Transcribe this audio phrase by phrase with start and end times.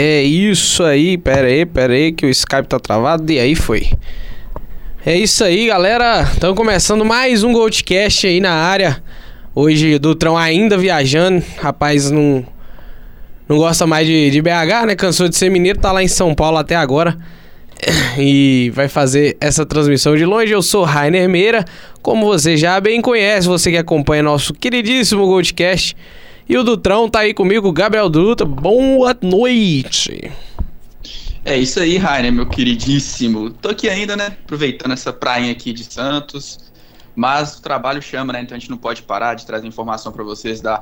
[0.00, 3.90] É isso aí, pera aí, pera aí, que o Skype tá travado e aí foi.
[5.04, 6.22] É isso aí, galera.
[6.22, 9.02] Estamos começando mais um Goldcast aí na área.
[9.52, 11.42] Hoje Dutrão ainda viajando.
[11.60, 12.46] Rapaz, não,
[13.48, 14.94] não gosta mais de, de BH, né?
[14.94, 17.18] Cansou de ser mineiro, tá lá em São Paulo até agora.
[18.16, 20.52] E vai fazer essa transmissão de longe.
[20.52, 21.64] Eu sou Rainer Meira.
[22.02, 25.96] Como você já bem conhece, você que acompanha nosso queridíssimo Goldcast.
[26.48, 28.46] E o Dutrão tá aí comigo, Gabriel Dutra.
[28.46, 30.32] Boa noite.
[31.44, 33.50] É isso aí, Rainer, meu queridíssimo.
[33.50, 34.28] Tô aqui ainda, né?
[34.44, 36.58] Aproveitando essa praia aqui de Santos.
[37.14, 38.40] Mas o trabalho chama, né?
[38.40, 40.80] Então a gente não pode parar de trazer informação para vocês da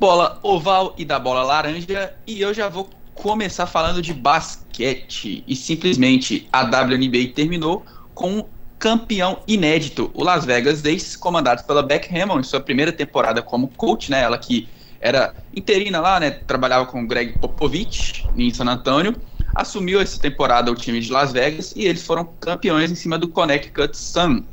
[0.00, 2.14] bola oval e da bola laranja.
[2.26, 5.44] E eu já vou começar falando de basquete.
[5.46, 7.84] E simplesmente a WNBA terminou
[8.14, 8.44] com um
[8.78, 13.68] campeão inédito, o Las Vegas Aces, comandado pela Beck Hammond, em sua primeira temporada como
[13.68, 14.22] coach, né?
[14.22, 14.66] Ela que
[15.00, 16.30] era interina lá, né?
[16.30, 19.14] Trabalhava com o Greg Popovich em San Antonio.
[19.54, 23.28] Assumiu essa temporada o time de Las Vegas e eles foram campeões em cima do
[23.28, 24.44] Connecticut Sun.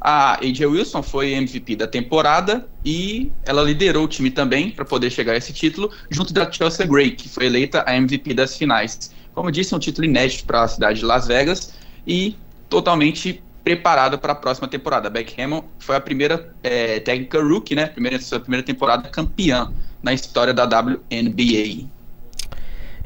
[0.00, 5.10] A AJ Wilson foi MVP da temporada e ela liderou o time também para poder
[5.10, 9.10] chegar a esse título, junto da Chelsea Gray, que foi eleita a MVP das finais.
[9.34, 11.74] Como disse, é um título inédito para a cidade de Las Vegas
[12.06, 12.36] e
[12.68, 15.08] totalmente preparada para a próxima temporada.
[15.08, 17.86] A Beck Hammond foi a primeira é, técnica rookie, né?
[17.86, 21.88] Primeira, sua primeira temporada campeã na história da WNBA.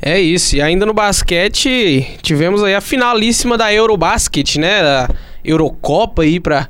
[0.02, 0.56] É isso.
[0.56, 4.82] E ainda no basquete, tivemos aí a finalíssima da Eurobasket, né?
[4.82, 5.08] Da
[5.42, 6.68] Eurocopa aí para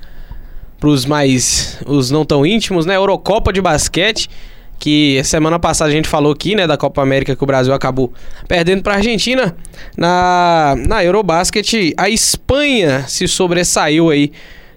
[0.84, 2.94] os mais os não tão íntimos, né?
[2.94, 4.30] Eurocopa de basquete
[4.81, 8.12] que semana passada a gente falou aqui, né, da Copa América que o Brasil acabou
[8.48, 9.55] perdendo para a Argentina
[9.97, 14.33] na na Eurobasket, a Espanha se sobressaiu aí,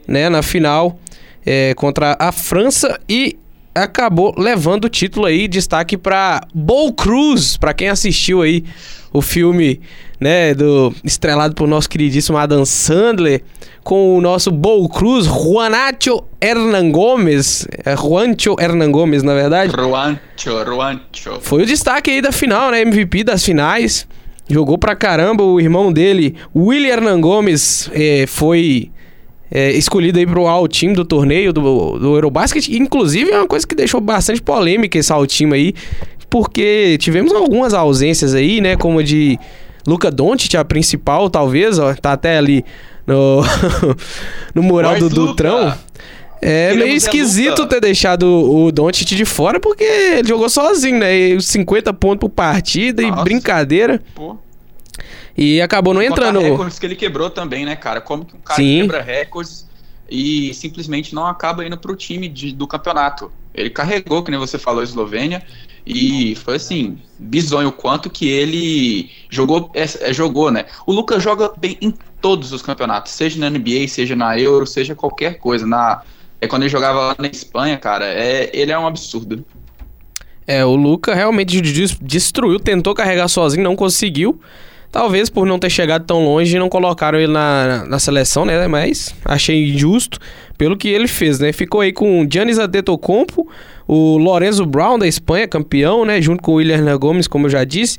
[0.05, 0.99] né, na final
[1.45, 3.37] é, contra a França e
[3.73, 8.63] acabou levando o título aí, destaque para Bull Cruz, para quem assistiu aí
[9.11, 9.79] o filme,
[10.23, 13.43] né, do estrelado por nosso queridíssimo Adam Sandler,
[13.83, 19.71] com o nosso Bull Cruz, Juanacho Hernan Gomes, é Juancho Hernan Gomes, na verdade.
[19.71, 21.39] Juancho, Juancho.
[21.41, 24.07] Foi o destaque aí da final, né, MVP das finais.
[24.49, 28.91] Jogou pra caramba, o irmão dele, William Hernan Gomes, é, foi
[29.53, 32.69] é, escolhido aí pro All Team do torneio do, do Eurobasket.
[32.69, 35.73] Inclusive, é uma coisa que deixou bastante polêmica esse All Team aí,
[36.27, 38.75] porque tivemos algumas ausências aí, né?
[38.75, 39.37] Como de
[39.85, 42.63] Luca Doncic, a principal, talvez, ó, tá até ali
[43.05, 43.41] no,
[44.53, 45.73] no mural do Dutrão.
[46.41, 51.15] É Queremos meio esquisito ter deixado o Doncic de fora, porque ele jogou sozinho, né?
[51.15, 53.21] E 50 pontos por partida Nossa.
[53.21, 54.01] e brincadeira.
[54.13, 54.37] Pô.
[55.37, 56.39] E acabou não e entrando.
[56.39, 58.01] recordes que ele quebrou também, né, cara?
[58.01, 58.81] Como que um cara Sim.
[58.81, 59.65] quebra recordes
[60.09, 63.31] e simplesmente não acaba indo pro time de, do campeonato.
[63.53, 65.41] Ele carregou, que nem você falou, a Eslovênia,
[65.85, 70.65] e foi assim, bizonho o quanto que ele jogou, é, é, jogou, né?
[70.85, 74.95] O Lucas joga bem em todos os campeonatos, seja na NBA, seja na Euro, seja
[74.95, 75.65] qualquer coisa.
[75.65, 76.01] Na,
[76.39, 79.45] é quando ele jogava lá na Espanha, cara, é, ele é um absurdo.
[80.47, 81.61] É, o Lucas realmente
[82.01, 84.39] destruiu, tentou carregar sozinho, não conseguiu.
[84.91, 88.67] Talvez por não ter chegado tão longe não colocaram ele na, na seleção, né?
[88.67, 90.19] Mas achei injusto
[90.55, 91.51] pelo que ele fez, né?
[91.51, 93.49] Ficou aí com Giannis Antetokounmpo,
[93.87, 96.21] o Lorenzo Brown da Espanha, campeão, né?
[96.21, 97.97] Junto com o William Gomes, como eu já disse.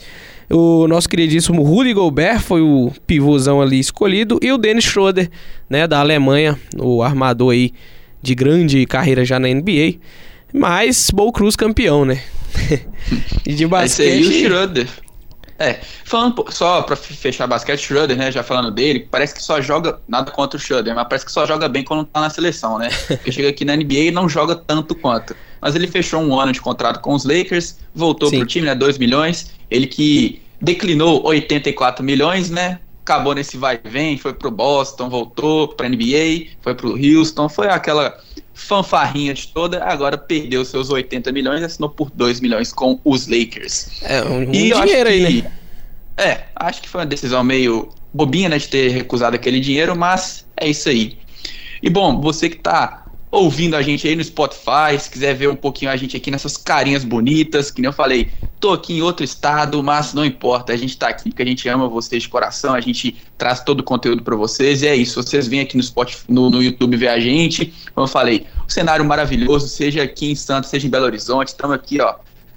[0.50, 4.38] O nosso queridíssimo Rudy Gobert foi o pivôzão ali escolhido.
[4.42, 5.30] E o Dennis Schroeder,
[5.68, 5.86] né?
[5.86, 7.72] Da Alemanha, o armador aí
[8.22, 9.94] de grande carreira já na NBA.
[10.52, 12.22] Mas Bo Cruz campeão, né?
[13.44, 14.20] e de basquete...
[14.20, 14.88] Esse aí, o Schroeder.
[15.58, 20.00] É, falando só pra fechar basquete, Schroeder, né, já falando dele, parece que só joga,
[20.08, 22.88] nada contra o Schroeder, mas parece que só joga bem quando tá na seleção, né?
[23.06, 25.34] Porque chega aqui na NBA e não joga tanto quanto.
[25.64, 28.40] Mas ele fechou um ano de contrato com os Lakers, voltou Sim.
[28.40, 33.88] pro time, né, 2 milhões, ele que declinou 84 milhões, né, acabou nesse vai e
[33.88, 38.14] vem, foi pro Boston, voltou pra NBA, foi pro Houston, foi aquela
[38.52, 43.26] fanfarrinha de toda, agora perdeu seus 80 milhões e assinou por 2 milhões com os
[43.26, 44.02] Lakers.
[44.02, 45.52] É, um, um e dinheiro aí, né?
[46.18, 50.44] É, acho que foi uma decisão meio bobinha, né, de ter recusado aquele dinheiro, mas
[50.58, 51.16] é isso aí.
[51.82, 53.03] E bom, você que tá
[53.34, 56.56] ouvindo a gente aí no Spotify, se quiser ver um pouquinho a gente aqui nessas
[56.56, 60.76] carinhas bonitas, que nem eu falei, tô aqui em outro estado, mas não importa, a
[60.76, 63.82] gente tá aqui porque a gente ama vocês de coração, a gente traz todo o
[63.82, 67.08] conteúdo para vocês, e é isso, vocês vêm aqui no Spotify, no, no YouTube ver
[67.08, 71.06] a gente, como eu falei, o cenário maravilhoso, seja aqui em Santos, seja em Belo
[71.06, 72.14] Horizonte, estamos aqui, ó,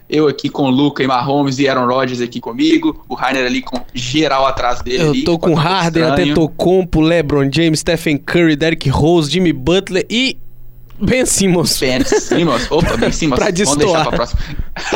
[0.07, 3.03] eu aqui com o Luca e Mahomes e Aaron Rodgers aqui comigo.
[3.09, 5.03] O Rainer ali com geral atrás dele.
[5.03, 10.37] Eu ali, tô com Harden, Antetokounmpo, LeBron James, Stephen Curry, Derrick Rose, Jimmy Butler e
[10.99, 11.79] Ben Simmons.
[11.79, 12.71] Ben Simmons.
[12.71, 13.39] Opa, Ben Simmons.
[13.39, 14.41] pra Vamos deixar pra próxima.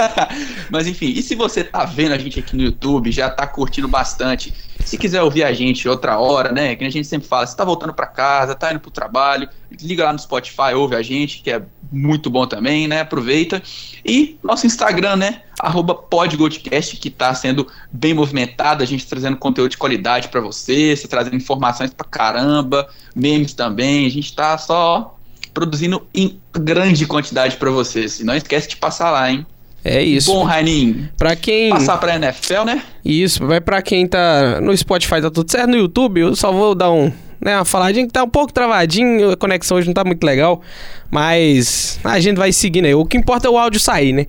[0.70, 3.88] Mas enfim, e se você tá vendo a gente aqui no YouTube, já tá curtindo
[3.88, 4.54] bastante,
[4.86, 7.64] se quiser ouvir a gente outra hora, né, que a gente sempre fala, você tá
[7.64, 9.48] voltando pra casa, tá indo pro trabalho,
[9.82, 11.62] liga lá no Spotify, ouve a gente, que é
[11.92, 13.62] muito bom também, né, aproveita.
[14.04, 19.72] E nosso Instagram, né, arroba podgoldcast, que tá sendo bem movimentado, a gente trazendo conteúdo
[19.72, 25.18] de qualidade pra vocês, trazendo informações pra caramba, memes também, a gente tá só
[25.54, 28.20] produzindo em grande quantidade pra vocês.
[28.20, 29.46] E não esquece de passar lá, hein?
[29.84, 30.32] É isso.
[30.32, 31.70] Bom, Raininho, Pra quem.
[31.72, 32.84] passar pra NFL, né?
[33.04, 35.70] Isso, vai pra quem tá no Spotify, tá tudo certo.
[35.70, 37.12] No YouTube, eu só vou dar um.
[37.44, 40.62] Né, uma faladinha que tá um pouco travadinho, a conexão hoje não tá muito legal.
[41.10, 42.94] Mas a gente vai seguindo aí.
[42.94, 44.28] O que importa é o áudio sair, né?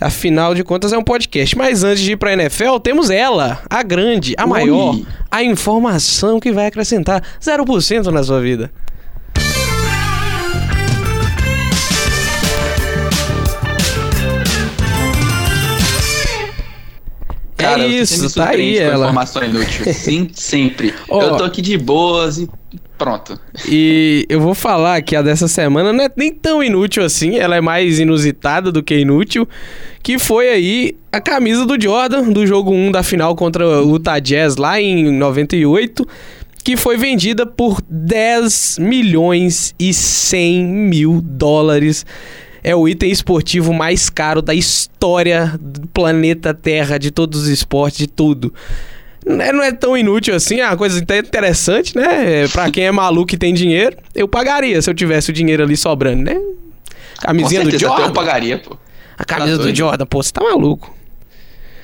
[0.00, 1.56] Afinal de contas, é um podcast.
[1.56, 4.98] Mas antes de ir pra NFL, temos ela, a grande, a maior,
[5.30, 8.72] a informação que vai acrescentar 0% na sua vida.
[17.60, 19.06] Cara, é isso, tá aí ela.
[19.06, 19.84] informação inútil.
[19.94, 20.94] Sim, sempre.
[21.08, 21.22] Ó.
[21.22, 22.48] Eu tô aqui de boas e
[22.96, 23.38] pronto.
[23.66, 27.56] E eu vou falar que a dessa semana não é nem tão inútil assim, ela
[27.56, 29.48] é mais inusitada do que inútil,
[30.02, 34.18] que foi aí a camisa do Jordan do jogo 1 da final contra o Utah
[34.18, 36.06] Jazz lá em 98,
[36.62, 42.04] que foi vendida por 10 milhões e 100 mil dólares.
[42.62, 47.98] É o item esportivo mais caro da história do planeta Terra, de todos os esportes,
[47.98, 48.52] de tudo.
[49.26, 52.48] Não é, não é tão inútil assim, é uma coisa até interessante, né?
[52.48, 55.76] Pra quem é maluco e tem dinheiro, eu pagaria se eu tivesse o dinheiro ali
[55.76, 56.40] sobrando, né?
[57.20, 58.10] Camisinha Com do certeza, até Jordan.
[58.10, 58.76] eu pagaria, pô.
[59.18, 59.74] A camisa Tá do.
[59.74, 60.94] Jordan, pô, você tá maluco.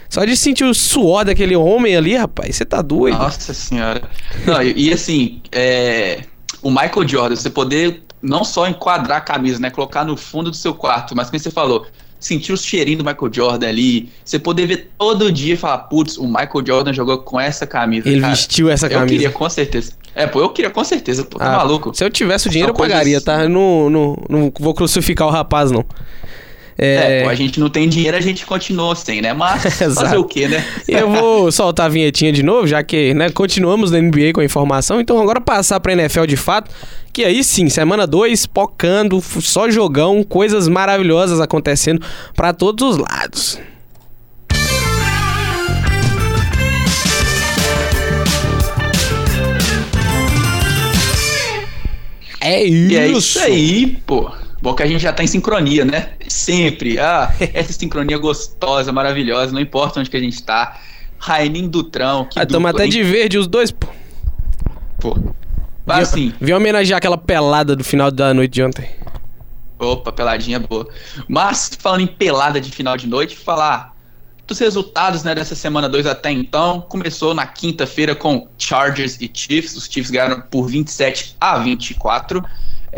[0.08, 3.18] Só de sentir o suor daquele homem ali, rapaz, você tá doido.
[3.18, 4.08] Nossa senhora.
[4.46, 6.20] Não, e, e assim, é,
[6.66, 9.70] o Michael Jordan, você poder não só enquadrar a camisa, né?
[9.70, 11.86] Colocar no fundo do seu quarto, mas como você falou,
[12.18, 16.16] sentir o cheirinho do Michael Jordan ali, você poder ver todo dia e falar, putz,
[16.18, 18.08] o Michael Jordan jogou com essa camisa.
[18.08, 18.32] Ele cara.
[18.34, 19.12] vestiu essa Eu camisa.
[19.14, 19.92] queria com certeza.
[20.14, 21.94] É, pô, eu queria com certeza, pô, tá Ah, maluco?
[21.94, 23.44] Se eu tivesse o dinheiro, eu pagaria, tá?
[23.44, 25.84] Eu não, não, não vou crucificar o rapaz, não.
[26.78, 29.32] É, É, pô, a gente não tem dinheiro, a gente continuou sem, né?
[29.32, 29.62] Mas
[29.94, 30.64] fazer o quê, né?
[30.86, 34.44] eu vou soltar a vinhetinha de novo, já que né, continuamos na NBA com a
[34.44, 35.00] informação.
[35.00, 36.70] Então agora passar pra NFL de fato.
[37.12, 42.02] Que aí sim, semana 2, pocando, só jogão, coisas maravilhosas acontecendo
[42.34, 43.58] pra todos os lados.
[52.38, 52.92] É isso.
[52.92, 54.30] E é isso aí, pô.
[54.60, 56.10] Bom que a gente já tá em sincronia, né?
[56.28, 56.98] Sempre.
[56.98, 60.78] Ah, essa sincronia gostosa, maravilhosa, não importa onde que a gente tá.
[61.18, 62.90] Raininho Dutrão, que Estamos até hein?
[62.90, 63.88] de verde os dois, pô.
[65.00, 65.16] Pô.
[65.84, 68.88] Mas assim, Vim homenagear aquela pelada do final da noite de ontem.
[69.78, 70.88] opa, peladinha boa.
[71.28, 73.96] Mas, falando em pelada de final de noite, falar
[74.46, 76.80] dos resultados né, dessa semana 2 até então.
[76.80, 79.76] Começou na quinta-feira com Chargers e Chiefs.
[79.76, 82.44] Os Chiefs ganharam por 27 a 24.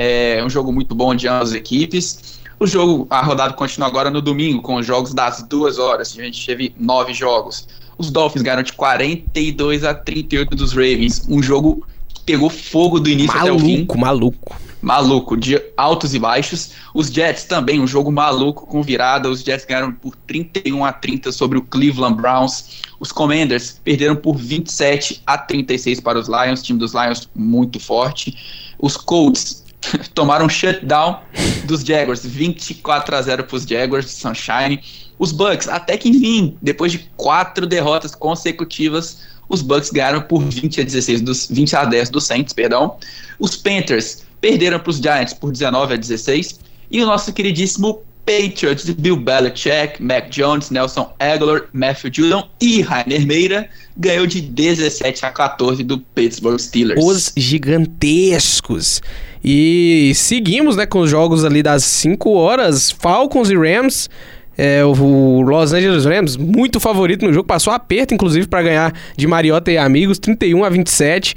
[0.00, 2.38] É um jogo muito bom de ambas as equipes.
[2.60, 6.16] O jogo, a rodada continua agora no domingo, com os jogos das duas horas.
[6.16, 7.66] A gente teve nove jogos.
[7.98, 11.26] Os Dolphins ganharam de 42 a 38 dos Ravens.
[11.28, 11.84] Um jogo
[12.14, 14.56] que pegou fogo do início até o fim Maluco, maluco.
[14.80, 16.70] maluco, de altos e baixos.
[16.94, 19.28] Os Jets também, um jogo maluco com virada.
[19.28, 22.82] Os Jets ganharam por 31 a 30 sobre o Cleveland Browns.
[23.00, 28.36] Os Commanders perderam por 27 a 36 para os Lions, time dos Lions muito forte.
[28.78, 29.66] Os Colts
[30.14, 31.20] tomaram um shutdown
[31.64, 34.80] dos Jaguars, 24 a 0 para os Jaguars de Sunshine.
[35.18, 40.80] Os Bucks, até que enfim, depois de quatro derrotas consecutivas, os Bucks ganharam por 20
[40.80, 42.96] a 16 dos 20 a 10 dos Saints, perdão.
[43.38, 48.84] Os Panthers perderam para os Giants por 19 a 16 e o nosso queridíssimo Patriots
[48.90, 55.30] Bill Belichick, Mac Jones, Nelson Aguilar, Matthew Judon e Rainer Meira ganhou de 17 a
[55.30, 57.02] 14 do Pittsburgh Steelers.
[57.02, 59.00] Os gigantescos.
[59.42, 64.08] E seguimos, né, com os jogos ali das 5 horas, Falcons e Rams.
[64.56, 69.26] É, o Los Angeles Rams, muito favorito no jogo, passou aperto, inclusive, para ganhar de
[69.26, 71.36] Mariota e amigos, 31 a 27.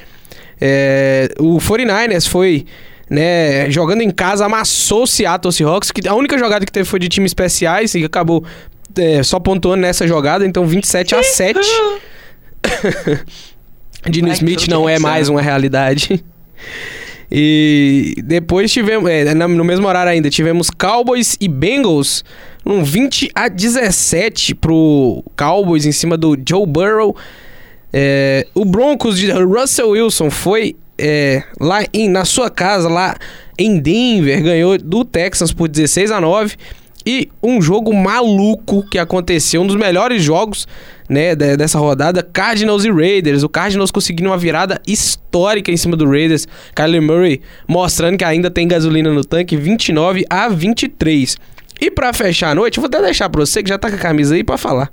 [0.59, 2.65] É, o 49ers foi
[3.11, 6.97] né, jogando em casa, amassou o Seattle Seahawks, que a única jogada que teve foi
[6.97, 8.43] de times especiais e acabou
[8.97, 11.59] é, só pontuando nessa jogada, então 27 a 7.
[14.09, 16.23] Dino Ai, Smith não é mais uma realidade.
[17.31, 22.25] E depois tivemos, é, no mesmo horário ainda, tivemos Cowboys e Bengals,
[22.65, 27.15] um 20 a 17 pro Cowboys em cima do Joe Burrow.
[27.93, 33.15] É, o Broncos de Russell Wilson foi é, lá em, na sua casa, lá
[33.57, 36.55] em Denver, ganhou do Texans por 16 a 9.
[37.05, 40.67] E um jogo maluco que aconteceu, um dos melhores jogos
[41.11, 43.43] né, dessa rodada, Cardinals e Raiders.
[43.43, 46.47] O Cardinals conseguindo uma virada histórica em cima do Raiders.
[46.73, 51.37] Kyler Murray mostrando que ainda tem gasolina no tanque, 29 a 23.
[51.81, 53.99] E para fechar a noite, vou até deixar pra você que já tá com a
[53.99, 54.89] camisa aí para falar.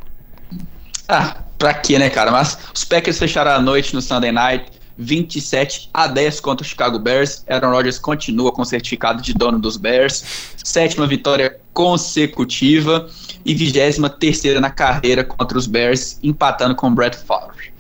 [1.07, 2.33] Ah, pra quê, né, cara?
[2.33, 4.65] Mas os Packers fecharam a noite no Sunday Night
[4.99, 7.45] 27 a 10 contra o Chicago Bears.
[7.49, 10.25] Aaron Rodgers continua com certificado de dono dos Bears.
[10.65, 13.09] Sétima vitória consecutiva
[13.49, 17.73] e vigésima terceira na carreira contra os Bears, empatando com o Brett Favre.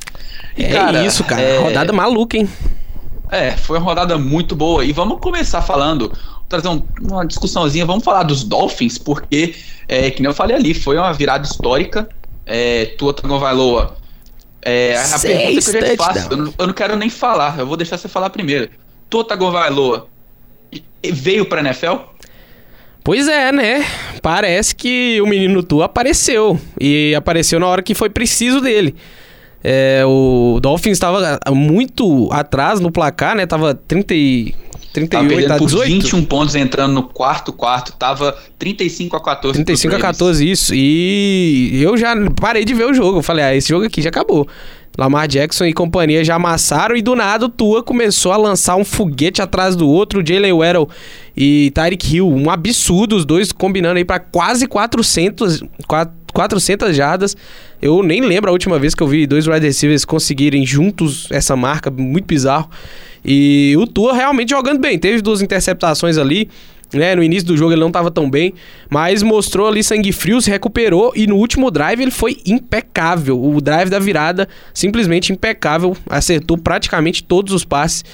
[0.57, 1.43] E, é cara, isso, cara.
[1.43, 1.59] É...
[1.59, 2.49] Rodada maluca, hein?
[3.31, 4.83] É, foi uma rodada muito boa.
[4.83, 6.11] E vamos começar falando,
[6.49, 9.55] trazer um, uma discussãozinha, vamos falar dos Dolphins, porque,
[9.87, 12.09] é, que nem eu falei ali, foi uma virada histórica.
[12.47, 13.99] É, Tua Tagovailoa
[14.63, 17.59] é, a Seis pergunta que eu já faço, eu não, eu não, quero nem falar,
[17.59, 18.71] eu vou deixar você falar primeiro.
[19.09, 20.09] Tua Tagovailoa
[21.13, 21.97] veio pra NFL?
[23.09, 23.87] Pois é, né?
[24.21, 26.61] Parece que o menino Tu apareceu.
[26.79, 28.95] E apareceu na hora que foi preciso dele.
[29.65, 33.47] É, o Dolphins estava muito atrás no placar, né?
[33.47, 34.55] Tava 30 e
[34.93, 35.89] 38 tava a 18.
[35.89, 39.65] 21 pontos entrando no quarto quarto, tava 35 a 14.
[39.65, 40.75] 35 a 14 isso.
[40.75, 43.21] E eu já parei de ver o jogo.
[43.21, 44.47] Eu falei: "Ah, esse jogo aqui já acabou".
[44.99, 48.85] Lamar Jackson e companhia já amassaram e do nada o Tua começou a lançar um
[48.85, 50.89] foguete atrás do outro, Jalen Waddell
[51.37, 55.63] e Tyreek Hill, um absurdo, os dois combinando aí para quase 400,
[56.35, 57.37] 400 jardas.
[57.81, 61.55] Eu nem lembro a última vez que eu vi dois wide receivers conseguirem juntos essa
[61.55, 62.69] marca, muito bizarro.
[63.25, 64.99] E o Tua realmente jogando bem.
[64.99, 66.49] Teve duas interceptações ali.
[66.93, 68.55] Né, no início do jogo ele não estava tão bem,
[68.89, 73.43] mas mostrou ali sangue frio, se recuperou e no último drive ele foi impecável.
[73.43, 78.05] O drive da virada simplesmente impecável, acertou praticamente todos os passes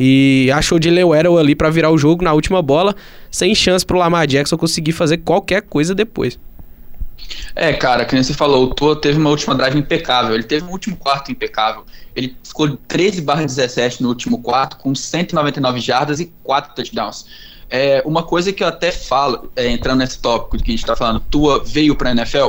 [0.00, 2.96] e achou de Lewero ali para virar o jogo na última bola,
[3.30, 6.38] sem chance para o Lamar Jackson conseguir fazer qualquer coisa depois.
[7.54, 10.64] É, cara, que nem você falou, o Tua teve uma última drive impecável, ele teve
[10.64, 11.84] um último quarto impecável.
[12.16, 17.26] Ele ficou 13 barra 17 no último quarto, com 199 jardas e 4 touchdowns.
[17.74, 20.94] É, uma coisa que eu até falo, é, entrando nesse tópico que a gente está
[20.94, 22.48] falando, Tua veio para a NFL,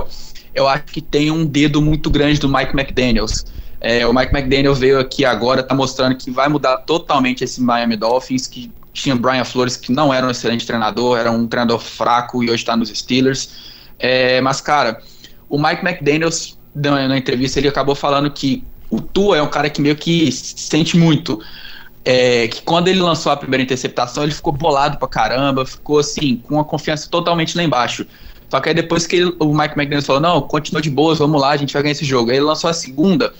[0.53, 3.46] eu acho que tem um dedo muito grande do Mike McDaniels.
[3.80, 7.96] É, o Mike McDaniel veio aqui agora, está mostrando que vai mudar totalmente esse Miami
[7.96, 12.44] Dolphins, que tinha Brian Flores, que não era um excelente treinador, era um treinador fraco
[12.44, 13.50] e hoje está nos Steelers.
[13.98, 15.01] É, mas, cara,
[15.48, 19.82] o Mike McDaniels, na entrevista, ele acabou falando que o Tua é um cara que
[19.82, 21.42] meio que sente muito.
[22.05, 26.36] É, que quando ele lançou a primeira interceptação, ele ficou bolado pra caramba, ficou assim,
[26.38, 28.05] com uma confiança totalmente lá embaixo.
[28.50, 31.39] Só que aí depois que ele, o Mike McDaniels falou, não, continua de boas, vamos
[31.39, 32.29] lá, a gente vai ganhar esse jogo.
[32.29, 33.33] Aí ele lançou a segunda,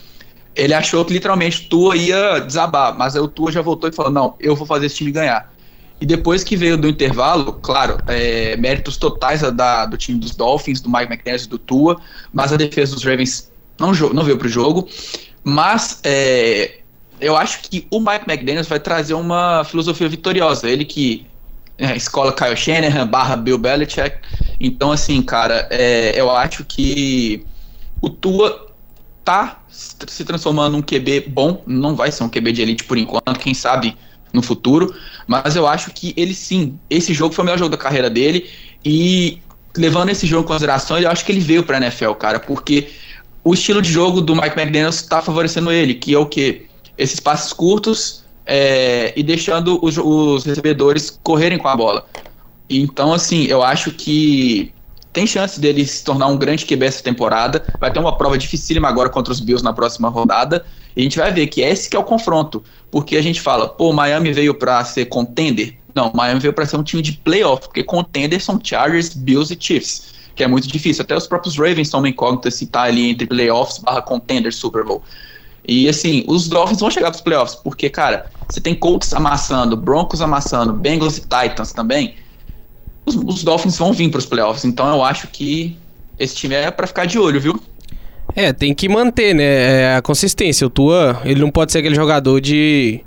[0.56, 3.92] ele achou que literalmente o Tua ia desabar, mas aí o Tua já voltou e
[3.92, 5.52] falou, não, eu vou fazer esse time ganhar.
[6.00, 10.80] E depois que veio do intervalo, claro, é, méritos totais da, do time dos Dolphins,
[10.80, 12.00] do Mike McDaniels e do Tua,
[12.32, 14.88] mas a defesa dos Ravens não, não veio para o jogo.
[15.42, 16.80] Mas é,
[17.20, 20.68] eu acho que o Mike McDaniels vai trazer uma filosofia vitoriosa.
[20.68, 21.26] Ele que
[21.78, 24.16] é, escola Kyle Shanahan barra Bill Belichick.
[24.60, 27.44] Então, assim, cara, é, eu acho que
[28.00, 28.72] o Tua
[29.24, 31.62] tá se transformando num QB bom.
[31.66, 33.96] Não vai ser um QB de elite por enquanto, quem sabe
[34.32, 34.92] no futuro,
[35.28, 38.50] mas eu acho que ele sim, esse jogo foi o melhor jogo da carreira dele
[38.84, 39.38] e
[39.76, 42.90] levando esse jogo em consideração, eu acho que ele veio para a NFL, cara, porque
[43.44, 46.66] o estilo de jogo do Mike McDaniels está favorecendo ele, que é o que
[46.96, 52.06] esses passes curtos é, e deixando os, os recebedores correrem com a bola.
[52.68, 54.72] Então, assim, eu acho que
[55.12, 57.64] tem chance dele se tornar um grande QB essa temporada.
[57.78, 60.64] Vai ter uma prova dificílima agora contra os Bills na próxima rodada.
[60.96, 62.64] E a gente vai ver que esse que é o confronto.
[62.90, 65.76] Porque a gente fala, pô, Miami veio para ser contender.
[65.94, 69.56] Não, Miami veio para ser um time de playoff, porque contender são Chargers, Bills e
[69.58, 71.02] Chiefs, que é muito difícil.
[71.02, 74.84] Até os próprios Ravens são uma incógnita se tá ali entre playoffs barra contender Super
[74.84, 75.02] Bowl.
[75.66, 80.20] E assim, os Dolphins vão chegar pros playoffs, porque, cara, você tem Colts amassando, Broncos
[80.20, 82.14] amassando, Bengals e Titans também.
[83.06, 85.76] Os, os Dolphins vão vir pros playoffs, então eu acho que
[86.18, 87.60] esse time é para ficar de olho, viu?
[88.36, 90.66] É, tem que manter, né, é, a consistência.
[90.66, 93.00] O Tua, ele não pode ser aquele jogador de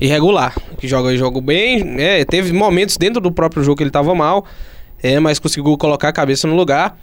[0.00, 4.14] irregular, que joga jogo bem, é, teve momentos dentro do próprio jogo que ele tava
[4.14, 4.44] mal,
[5.02, 6.98] é, mas conseguiu colocar a cabeça no lugar.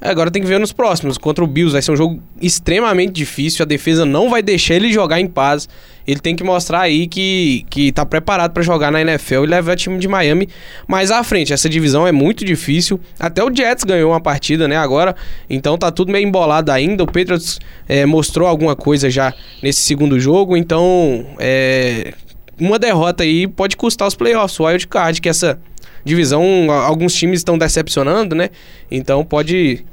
[0.00, 1.18] Agora tem que ver nos próximos.
[1.18, 3.62] Contra o Bills vai ser um jogo extremamente difícil.
[3.62, 5.68] A defesa não vai deixar ele jogar em paz.
[6.06, 9.72] Ele tem que mostrar aí que, que tá preparado para jogar na NFL e levar
[9.72, 10.48] o time de Miami
[10.88, 11.52] mais à frente.
[11.52, 12.98] Essa divisão é muito difícil.
[13.18, 14.76] Até o Jets ganhou uma partida, né?
[14.76, 15.14] Agora.
[15.48, 17.04] Então tá tudo meio embolado ainda.
[17.04, 20.56] O Patriots é, mostrou alguma coisa já nesse segundo jogo.
[20.56, 22.14] Então, é,
[22.58, 25.58] uma derrota aí pode custar os playoffs, o wild card, que essa
[26.04, 28.50] divisão, alguns times estão decepcionando, né?
[28.90, 29.84] Então pode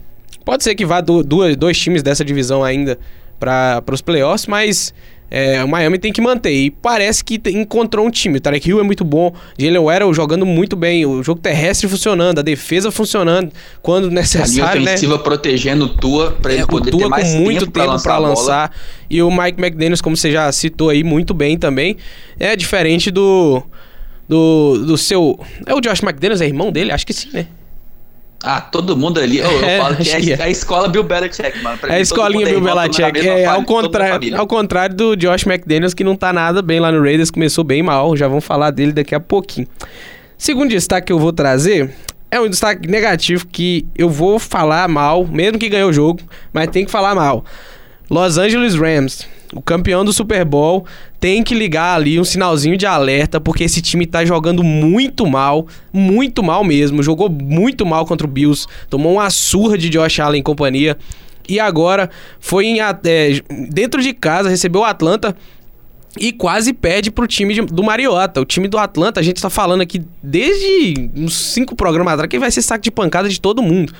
[0.47, 2.97] pode ser que vá do, do, dois times dessa divisão ainda
[3.37, 4.93] para os playoffs, mas
[5.29, 6.53] é, o Miami tem que manter.
[6.53, 8.37] E parece que encontrou um time.
[8.37, 9.35] O Tarek Hill é muito bom.
[9.59, 11.05] Jalen Waddell jogando muito bem.
[11.05, 12.39] O jogo terrestre funcionando.
[12.39, 13.51] A defesa funcionando
[13.81, 14.63] quando necessário.
[14.63, 15.21] A linha ofensiva né?
[15.21, 18.71] protegendo Tua para ele é, poder tua ter mais com muito tempo, para lançar.
[19.09, 21.97] E o Mike McDaniels, como você já citou aí, muito bem também.
[22.39, 23.61] É diferente do.
[24.29, 25.37] Do, do seu.
[25.65, 26.93] É o Josh McDaniels, é irmão dele?
[26.93, 27.47] Acho que sim, né?
[28.43, 29.39] Ah, todo mundo ali.
[29.39, 31.77] Eu, eu é, falo que é, que é, a escola Bill Belichick, mano.
[31.77, 33.27] Pra é a escolinha Bill Belichick.
[33.27, 37.01] É, ao, contrário, ao contrário do Josh McDaniels, que não tá nada bem lá no
[37.01, 38.15] Raiders, começou bem mal.
[38.15, 39.67] Já vamos falar dele daqui a pouquinho.
[40.37, 41.93] Segundo destaque que eu vou trazer
[42.29, 46.19] é um destaque negativo que eu vou falar mal, mesmo que ganhou o jogo,
[46.53, 47.43] mas tem que falar mal.
[48.09, 50.85] Los Angeles Rams o campeão do Super Bowl
[51.19, 55.67] tem que ligar ali um sinalzinho de alerta, porque esse time tá jogando muito mal,
[55.93, 57.01] muito mal mesmo.
[57.01, 60.97] Jogou muito mal contra o Bills, tomou uma surra de Josh Allen e companhia.
[61.47, 62.93] E agora foi em, é,
[63.69, 65.35] dentro de casa, recebeu o Atlanta
[66.19, 68.41] e quase perde pro time de, do Mariota.
[68.41, 72.39] O time do Atlanta, a gente tá falando aqui desde uns cinco programas atrás que
[72.39, 73.93] vai ser saco de pancada de todo mundo.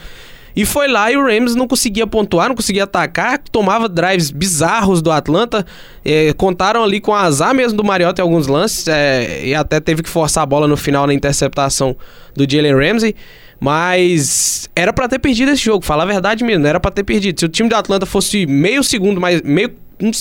[0.58, 5.04] E foi lá e o Rams não conseguia pontuar, não conseguia atacar, tomava drives bizarros
[5.04, 5.64] do Atlanta.
[6.04, 8.88] É, contaram ali com azar mesmo do Mariota em alguns lances.
[8.88, 11.96] É, e até teve que forçar a bola no final na interceptação
[12.36, 13.16] do Jalen Ramsey.
[13.60, 17.40] Mas era para ter perdido esse jogo, falar a verdade mesmo, era para ter perdido.
[17.40, 19.72] Se o time do Atlanta fosse meio segundo mais meio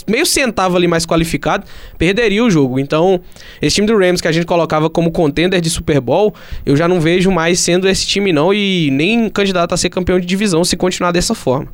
[0.09, 1.65] meio centavo ali mais qualificado,
[1.99, 2.79] perderia o jogo.
[2.79, 3.21] Então,
[3.61, 6.89] esse time do Rams que a gente colocava como contender de Super Bowl, eu já
[6.89, 10.65] não vejo mais sendo esse time não e nem candidato a ser campeão de divisão
[10.65, 11.69] se continuar dessa forma.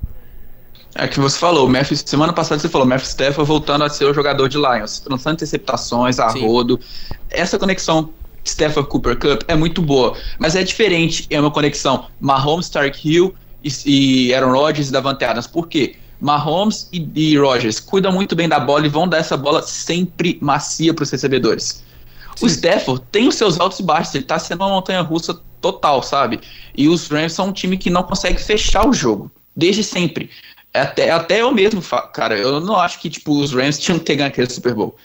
[0.95, 4.13] É que você falou, Memphis, semana passada você falou, Memphis Stafford voltando a ser o
[4.13, 6.47] jogador de Lions, lançando interceptações, a Sim.
[6.47, 6.79] rodo.
[7.31, 8.11] Essa conexão
[8.45, 13.35] Stafford Cooper Cup é muito boa, mas é diferente, é uma conexão Mahomes, Stark Hill
[13.65, 15.47] e, e Aaron Rodgers e Davante Adams.
[15.47, 15.97] Por quê?
[16.23, 20.39] Mahomes e, e Rogers cuidam muito bem da bola e vão dar essa bola sempre
[20.41, 21.83] macia para os recebedores.
[22.37, 22.47] Sim.
[22.47, 26.01] O Stafford tem os seus altos e baixos, ele está sendo uma montanha russa total,
[26.01, 26.41] sabe?
[26.77, 30.31] E os Rams são um time que não consegue fechar o jogo, desde sempre.
[30.73, 31.83] Até, até eu mesmo,
[32.15, 34.97] cara, eu não acho que tipo, os Rams tinham que ter ganho aquele Super Bowl.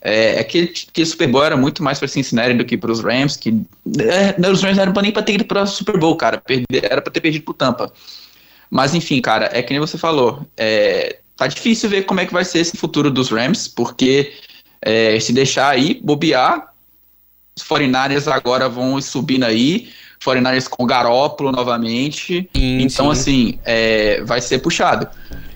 [0.00, 3.36] É, aquele, aquele Super Bowl era muito mais para Cincinnati do que para os Rams,
[3.36, 3.50] que
[4.00, 6.90] é, os Rams não eram nem para ter ido para o Super Bowl, cara, perder,
[6.90, 7.92] era para ter perdido para Tampa.
[8.72, 10.46] Mas enfim, cara, é que nem você falou.
[10.56, 14.32] É, tá difícil ver como é que vai ser esse futuro dos Rams, porque
[14.80, 16.72] é, se deixar aí, bobear,
[17.54, 19.90] os 49ers agora vão subindo aí,
[20.24, 22.48] 49ers com Garópolo novamente.
[22.56, 23.20] Sim, então, sim.
[23.20, 25.06] assim, é, vai ser puxado.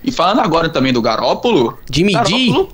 [0.05, 1.79] E falando agora também do Garópolo.
[1.91, 2.69] Jimmy Garópolo,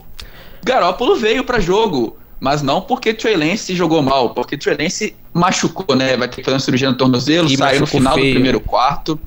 [0.65, 5.95] Garópolo veio para jogo, mas não porque Trey Lance jogou mal, porque Trey Lance machucou,
[5.95, 6.17] né?
[6.17, 8.27] Vai ter que fazer uma cirurgia no tornozelo, e saiu no final feio.
[8.27, 9.21] do primeiro quarto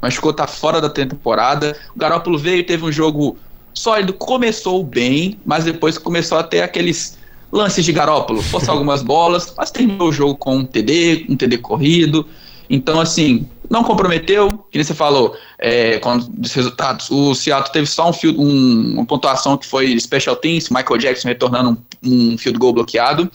[0.00, 1.76] mas ficou tá fora da temporada.
[1.94, 3.36] O Garoppolo veio, teve um jogo
[3.74, 7.18] sólido, começou bem, mas depois começou a ter aqueles
[7.50, 11.58] lances de Garópolo, forçar algumas bolas, mas terminou o jogo com um TD, um TD
[11.58, 12.26] corrido.
[12.68, 17.10] Então, assim, não comprometeu, que nem você falou, é, com os resultados.
[17.10, 21.28] O Seattle teve só um field, um, uma pontuação que foi special teams, Michael Jackson
[21.28, 23.30] retornando um, um field goal bloqueado.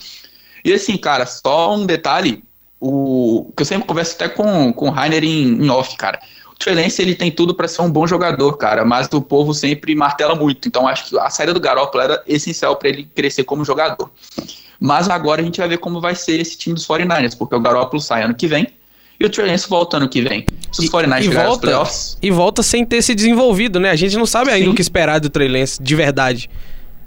[0.64, 2.42] E assim, cara, só um detalhe,
[2.80, 6.20] o que eu sempre converso até com, com o Rainer em, em off, cara.
[6.72, 10.34] Lance, ele tem tudo para ser um bom jogador, cara, mas o povo sempre martela
[10.34, 10.68] muito.
[10.68, 14.10] Então acho que a saída do Garoppolo era essencial para ele crescer como jogador.
[14.80, 17.60] Mas agora a gente vai ver como vai ser esse time dos 49ers, porque o
[17.60, 18.66] Garoppolo sai ano que vem
[19.18, 20.44] e o Trey Lance volta ano que vem.
[20.72, 22.18] Se os 49ers e, volta, playoffs...
[22.20, 23.90] E volta sem ter se desenvolvido, né?
[23.90, 24.72] A gente não sabe ainda Sim.
[24.72, 26.50] o que esperar do Trey Lance de verdade.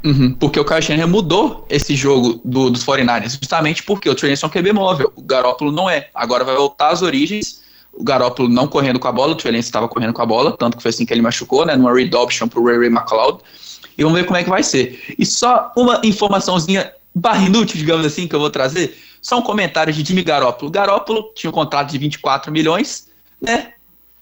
[0.04, 4.32] Uhum, porque o Kyle Shanahan mudou esse jogo do, dos 49ers, justamente porque o Trey
[4.32, 6.08] Lance é um QB móvel, o Garoppolo não é.
[6.13, 7.62] Agora vai voltar às origens
[7.98, 10.78] o Garoppolo não correndo com a bola, o Trey estava correndo com a bola, tanto
[10.78, 13.40] que foi assim que ele machucou, né, numa read option pro Ray Ray McLeod,
[13.98, 15.16] e vamos ver como é que vai ser.
[15.18, 19.92] E só uma informaçãozinha barra inútil, digamos assim, que eu vou trazer, só um comentário
[19.92, 20.70] de Jimmy Garoppolo.
[20.70, 23.08] Garoppolo tinha um contrato de 24 milhões,
[23.42, 23.74] né,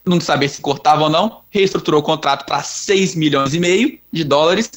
[0.06, 4.24] não sabia se cortava ou não, reestruturou o contrato para 6 milhões e meio de
[4.24, 4.72] dólares,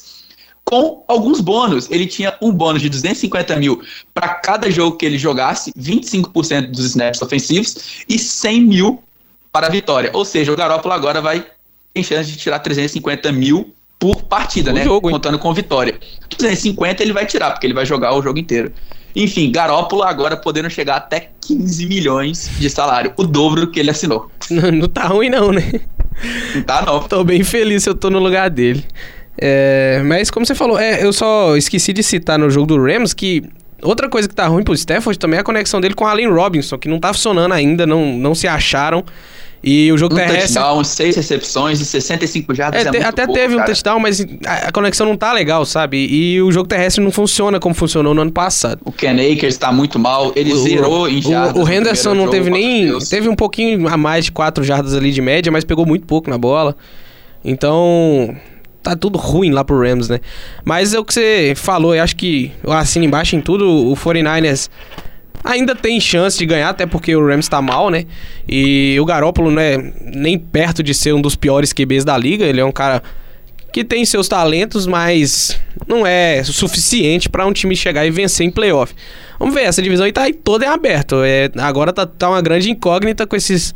[0.69, 1.89] com alguns bônus.
[1.89, 3.81] Ele tinha um bônus de 250 mil
[4.13, 9.03] para cada jogo que ele jogasse, 25% dos snaps ofensivos e 100 mil
[9.51, 10.11] para a vitória.
[10.13, 11.43] Ou seja, o Garoppolo agora vai
[11.91, 14.83] tem chance de tirar 350 mil por partida, o né?
[14.83, 15.99] Jogo, Contando com vitória.
[16.29, 18.71] 250 ele vai tirar, porque ele vai jogar o jogo inteiro.
[19.15, 23.89] Enfim, Garópolo agora podendo chegar até 15 milhões de salário, o dobro do que ele
[23.89, 24.29] assinou.
[24.51, 25.63] Não, não tá ruim não, né?
[26.55, 27.03] Não tá não.
[27.03, 28.83] Tô bem feliz se eu tô no lugar dele.
[29.41, 33.13] É, mas como você falou, é, eu só esqueci de citar no jogo do Rams
[33.13, 33.43] que
[33.81, 36.29] outra coisa que tá ruim pro Stafford também é a conexão dele com o Allen
[36.29, 39.03] Robinson, que não tá funcionando ainda, não, não se acharam.
[39.61, 40.53] E o jogo Um terrestre.
[40.53, 43.65] touchdown, seis recepções e 65 jardas É, é, te- até pouco, teve um cara.
[43.67, 45.97] touchdown, mas a, a conexão não tá legal, sabe?
[46.09, 48.79] E o jogo terrestre não funciona como funcionou no ano passado.
[48.85, 51.61] O Ken Akers tá muito mal, ele O- zerou em o- jardas.
[51.61, 52.83] O, no Henderson não teve jogo contra nem.
[52.85, 53.09] Bills.
[53.09, 56.29] Teve um pouquinho a mais de 4 jardas ali de média, mas pegou muito pouco
[56.29, 56.73] na bola.
[57.43, 58.33] Então.
[58.81, 60.19] Tá tudo ruim lá pro Rams, né?
[60.63, 63.67] Mas é o que você falou, eu acho que eu assino embaixo em tudo.
[63.67, 64.69] O 49ers
[65.43, 68.05] ainda tem chance de ganhar, até porque o Rams tá mal, né?
[68.47, 72.45] E o Garópolo não é nem perto de ser um dos piores QBs da liga.
[72.45, 73.03] Ele é um cara
[73.71, 78.51] que tem seus talentos, mas não é suficiente pra um time chegar e vencer em
[78.51, 78.93] playoff.
[79.37, 81.21] Vamos ver, essa divisão aí tá aí toda em aberto.
[81.23, 83.73] É, agora tá, tá uma grande incógnita com esses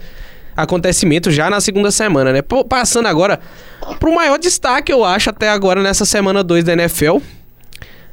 [0.56, 2.42] acontecimentos já na segunda semana, né?
[2.42, 3.40] Pô, passando agora
[4.00, 7.18] pro maior destaque, eu acho, até agora nessa semana 2 da NFL.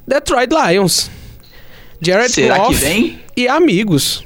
[0.07, 1.11] Detroit Lions.
[2.01, 4.25] Jared Será Goff e amigos.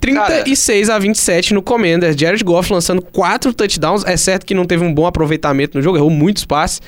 [0.00, 2.16] 36 a 27 no Commander.
[2.18, 4.04] Jared Goff lançando 4 touchdowns.
[4.04, 6.82] É certo que não teve um bom aproveitamento no jogo, errou muitos passes.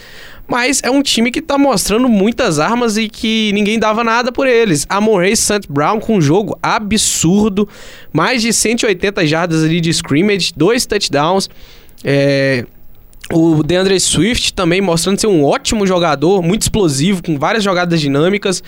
[0.47, 4.47] Mas é um time que tá mostrando muitas armas e que ninguém dava nada por
[4.47, 4.85] eles.
[4.89, 5.63] Amorrey St.
[5.69, 7.69] Brown com um jogo absurdo.
[8.13, 11.49] Mais de 180 jardas ali de scrimmage, dois touchdowns.
[12.05, 12.67] É,
[13.33, 18.63] o DeAndre Swift também mostrando ser um ótimo jogador, muito explosivo, com várias jogadas dinâmicas.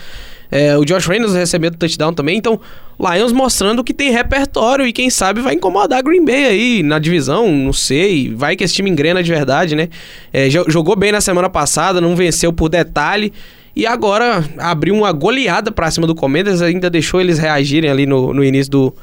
[0.51, 2.37] É, o Josh Reynolds recebendo touchdown também.
[2.37, 2.59] Então,
[2.99, 7.51] Lions mostrando que tem repertório e quem sabe vai incomodar Green Bay aí na divisão,
[7.51, 8.33] não sei.
[8.33, 9.89] Vai que esse time engrena de verdade, né?
[10.31, 13.33] É, jo- jogou bem na semana passada, não venceu por detalhe.
[13.75, 18.33] E agora abriu uma goleada pra cima do Commanders, ainda deixou eles reagirem ali no,
[18.33, 18.95] no início do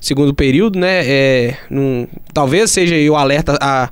[0.00, 1.00] segundo período, né?
[1.04, 3.88] É, num- talvez seja o alerta a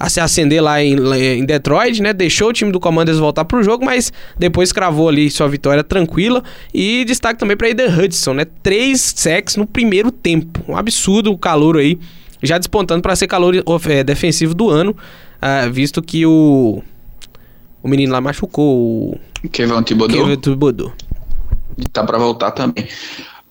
[0.00, 0.96] a se acender lá em,
[1.38, 2.14] em Detroit, né?
[2.14, 6.42] Deixou o time do Commanders voltar pro jogo, mas depois cravou ali sua vitória tranquila.
[6.72, 8.46] E destaque também para Eden Hudson, né?
[8.62, 10.64] Três sacks no primeiro tempo.
[10.66, 11.98] Um absurdo o calor aí,
[12.42, 13.54] já despontando para ser calor
[13.90, 14.96] é, defensivo do ano,
[15.38, 16.82] ah, visto que o
[17.82, 20.24] o menino lá machucou o Kevin Thibodeau.
[20.24, 20.92] Kevin Thibodeau.
[21.92, 22.88] tá pra voltar também.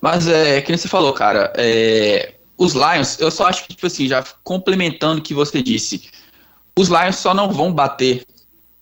[0.00, 4.08] Mas é, que você falou, cara, é, os Lions, eu só acho que, tipo assim,
[4.08, 6.10] já complementando o que você disse,
[6.76, 8.26] os Lions só não vão bater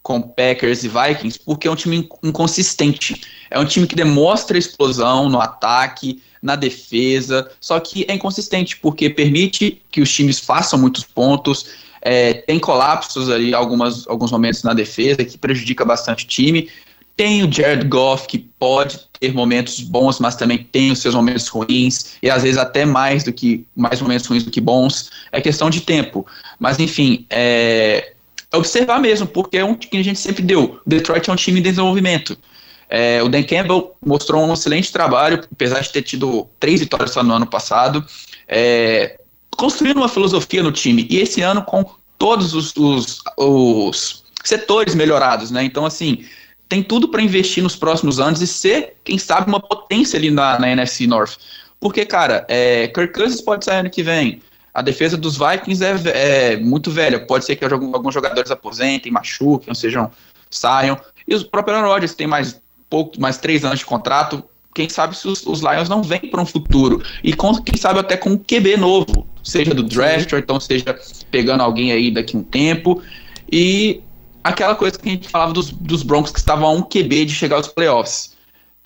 [0.03, 3.21] com Packers e Vikings porque é um time inc- inconsistente.
[3.51, 9.11] É um time que demonstra explosão no ataque, na defesa, só que é inconsistente porque
[9.11, 11.67] permite que os times façam muitos pontos,
[12.01, 16.71] é, tem colapsos ali algumas, alguns momentos na defesa que prejudica bastante o time.
[17.17, 21.49] Tem o Jared Goff, que pode ter momentos bons, mas também tem os seus momentos
[21.49, 25.11] ruins, e às vezes até mais do que mais momentos ruins do que bons.
[25.33, 26.25] É questão de tempo.
[26.59, 28.13] Mas enfim, é,
[28.53, 30.81] observar mesmo, porque é um que a gente sempre deu.
[30.87, 32.37] Detroit é um time em desenvolvimento.
[32.91, 37.23] É, o Dan Campbell mostrou um excelente trabalho, apesar de ter tido três vitórias só
[37.23, 38.05] no ano passado,
[38.47, 39.19] é,
[39.57, 41.07] construindo uma filosofia no time.
[41.11, 41.85] E esse ano com
[42.17, 45.63] todos os, os, os setores melhorados, né?
[45.63, 46.25] Então, assim,
[46.69, 50.59] tem tudo para investir nos próximos anos e ser, quem sabe, uma potência ali na,
[50.59, 51.37] na NFC North.
[51.79, 54.43] Porque, cara, é, Kirk Cousins pode sair ano que vem.
[54.79, 57.19] A defesa dos Vikings é, é muito velha.
[57.19, 60.09] Pode ser que alguns jogadores aposentem, machuquem, ou sejam,
[60.49, 60.97] saiam.
[61.27, 64.41] E o próprio Aaron Rodgers tem mais pouco, mais três anos de contrato.
[64.73, 67.03] Quem sabe se os, os Lions não vêm para um futuro.
[67.25, 69.27] E com, quem sabe até com um QB novo.
[69.43, 70.97] Seja do draft, ou então seja
[71.29, 73.03] pegando alguém aí daqui a um tempo.
[73.51, 74.01] E
[74.45, 77.35] aquela coisa que a gente falava dos, dos Broncos que estavam a um QB de
[77.35, 78.37] chegar aos playoffs.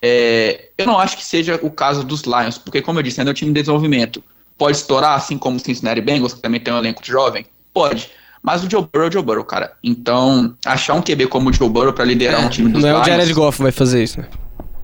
[0.01, 3.31] É, eu não acho que seja o caso dos Lions, porque, como eu disse, ainda
[3.31, 4.25] é um time de desenvolvimento.
[4.59, 7.47] Pode estourar, assim como o Cincinnati Bengals, que também tem um elenco jovem?
[7.75, 8.11] Pode.
[8.43, 9.73] Mas o Joe Burrow é o Joe Burrow, cara.
[9.83, 13.01] Então, achar um QB como o Joe Burrow para liderar um time dos não é
[13.01, 14.29] o Jared Goff que vai fazer isso, né?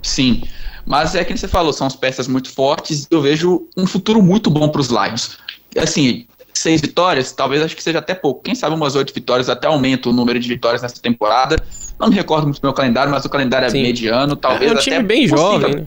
[0.02, 0.42] sim.
[0.86, 3.06] Mas é que você falou, são as peças muito fortes.
[3.10, 5.36] Eu vejo um futuro muito bom para os Lions.
[5.76, 8.42] Assim, seis vitórias, talvez acho que seja até pouco.
[8.42, 11.56] Quem sabe umas oito vitórias, até aumenta o número de vitórias nessa temporada.
[12.00, 13.82] Não me recordo muito do meu calendário, mas o calendário é Sim.
[13.82, 14.34] mediano.
[14.34, 15.86] Talvez é um até time bem consiga- jovem, né?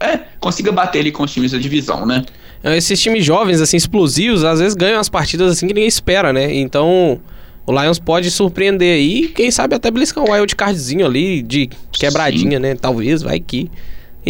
[0.00, 2.24] É, consiga bater ali com os times da divisão, né?
[2.64, 6.52] Esses times jovens, assim, explosivos, às vezes ganham as partidas assim que ninguém espera, né?
[6.54, 7.20] Então,
[7.66, 12.58] o Lions pode surpreender aí, quem sabe até beliscar um wild cardzinho ali de quebradinha,
[12.58, 12.74] né?
[12.74, 13.70] Talvez, vai que.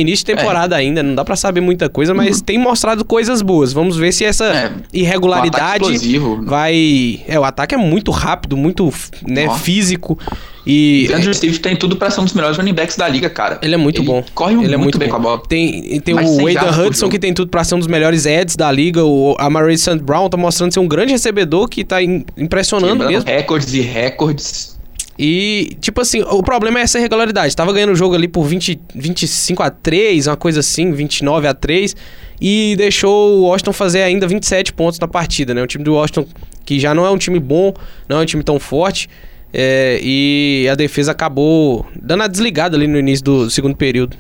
[0.00, 3.72] Início de temporada ainda, não dá pra saber muita coisa, mas tem mostrado coisas boas.
[3.72, 6.40] Vamos ver se essa É, irregularidade explosivo.
[6.44, 7.20] vai.
[7.26, 8.92] É, o ataque é muito rápido, muito
[9.26, 10.18] né, físico.
[10.66, 13.30] E O Andrew Steve tem tudo pra ser um dos melhores running backs da liga,
[13.30, 13.58] cara.
[13.62, 14.22] ele é muito Ele bom.
[14.34, 15.14] corre ele é muito muito bem bom.
[15.14, 15.42] com a bola.
[15.48, 17.78] Tem, tem Mais o 100 Aidan jardas por Hudson, que tem tudo pra ser um
[17.78, 19.02] dos melhores ads da liga.
[19.04, 19.96] O Amari St.
[19.98, 23.28] Brown tá mostrando ser um grande recebedor que tá im- impressionando mesmo.
[23.28, 24.77] recordes e recordes.
[25.18, 27.57] E, tipo assim, o problema é essa irregularidade.
[27.57, 31.54] Tava ganhando o jogo ali por 20, 25 a 3, uma coisa assim, 29 a
[31.54, 31.96] 3,
[32.40, 35.62] e deixou o Washington fazer ainda 27 pontos na partida, né?
[35.62, 36.24] O time do Washington,
[36.64, 37.74] que já não é um time bom,
[38.09, 39.09] não é um time tão forte,
[39.52, 44.16] é, e a defesa acabou dando a desligada ali no início do segundo período.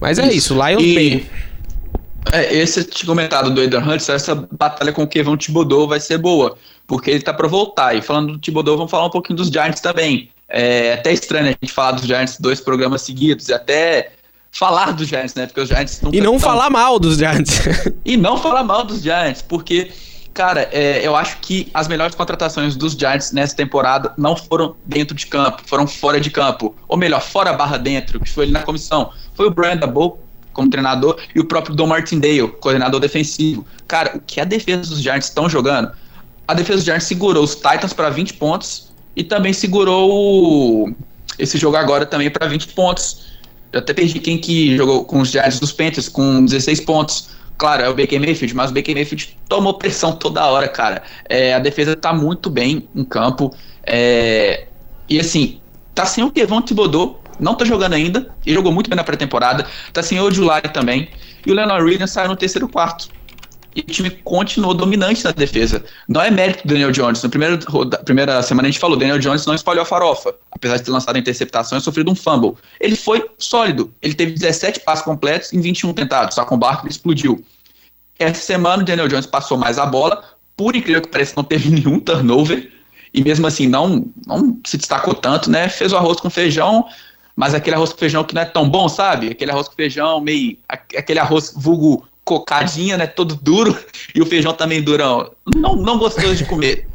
[0.00, 0.94] Mas é isso, Lions e...
[0.94, 1.26] bem.
[2.32, 6.58] É, esse comentado do Eden Hunt, essa batalha com o Kevin Thibodeau vai ser boa,
[6.88, 7.94] porque ele tá para voltar.
[7.94, 10.30] E falando do Thibodeau, vamos falar um pouquinho dos Giants também.
[10.48, 14.12] É até estranho a gente falar dos Giants dois programas seguidos, e até
[14.50, 15.46] falar dos Giants, né?
[15.46, 16.40] Porque os Giants E não tão...
[16.40, 17.60] falar mal dos Giants.
[18.04, 19.92] e não falar mal dos Giants, porque,
[20.32, 25.14] cara, é, eu acho que as melhores contratações dos Giants nessa temporada não foram dentro
[25.14, 26.74] de campo, foram fora de campo.
[26.88, 29.12] Ou melhor, fora barra dentro, que foi ali na comissão.
[29.34, 30.18] Foi o Brandon Bow
[30.54, 33.64] como treinador, e o próprio Don Martindale, coordenador defensivo.
[33.86, 35.92] Cara, o que a defesa dos Giants estão jogando?
[36.48, 40.90] A defesa dos Giants segurou os Titans para 20 pontos e também segurou
[41.38, 43.26] esse jogo agora também para 20 pontos.
[43.70, 47.28] Eu até perdi quem que jogou com os Giants dos Panthers com 16 pontos.
[47.58, 51.02] Claro, é o Baker Mayfield, mas o Baker Mayfield tomou pressão toda hora, cara.
[51.28, 53.54] É, a defesa tá muito bem em campo.
[53.84, 54.68] É,
[55.06, 55.60] e assim,
[55.94, 59.66] tá sem o Kevon Thibodeau, não tá jogando ainda, ele jogou muito bem na pré-temporada,
[59.92, 61.08] tá sem o Julari também,
[61.44, 63.08] e o Leonard Williams saiu no terceiro quarto.
[63.78, 65.84] E o time continuou dominante na defesa.
[66.08, 67.22] Não é mérito do Daniel Jones.
[67.22, 67.56] Na primeira,
[68.04, 70.34] primeira semana a gente falou, Daniel Jones não espalhou a farofa.
[70.50, 72.54] Apesar de ter lançado a interceptação e sofrido um fumble.
[72.80, 73.94] Ele foi sólido.
[74.02, 76.34] Ele teve 17 passos completos em 21 tentados.
[76.34, 77.44] Só com o barco ele explodiu.
[78.18, 80.24] Essa semana o Daniel Jones passou mais a bola.
[80.56, 82.72] Por incrível que pareça, não teve nenhum turnover.
[83.14, 85.68] E mesmo assim não, não se destacou tanto, né?
[85.68, 86.84] Fez o arroz com feijão,
[87.36, 89.28] mas aquele arroz com feijão que não é tão bom, sabe?
[89.28, 90.58] Aquele arroz com feijão meio.
[90.68, 93.06] aquele arroz vulgo cocadinha, né?
[93.06, 93.76] Todo duro,
[94.14, 95.30] e o feijão também durão.
[95.56, 96.86] Não, não gostoso de comer.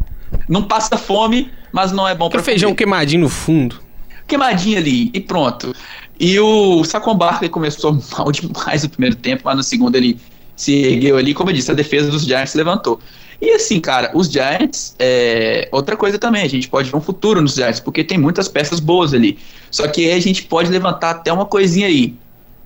[0.48, 3.82] Não passa fome, mas não é bom para feijão queimadinho no fundo.
[4.28, 5.76] Queimadinho ali, e pronto.
[6.20, 10.20] E o Sacon Barkley começou mal demais no primeiro tempo, mas no segundo ele
[10.56, 11.34] se ergueu ali.
[11.34, 13.00] Como eu disse, a defesa dos Giants levantou.
[13.42, 15.68] E assim, cara, os Giants, é...
[15.72, 18.80] outra coisa também, a gente pode ver um futuro nos Giants, porque tem muitas peças
[18.80, 19.38] boas ali.
[19.72, 22.16] Só que aí a gente pode levantar até uma coisinha aí.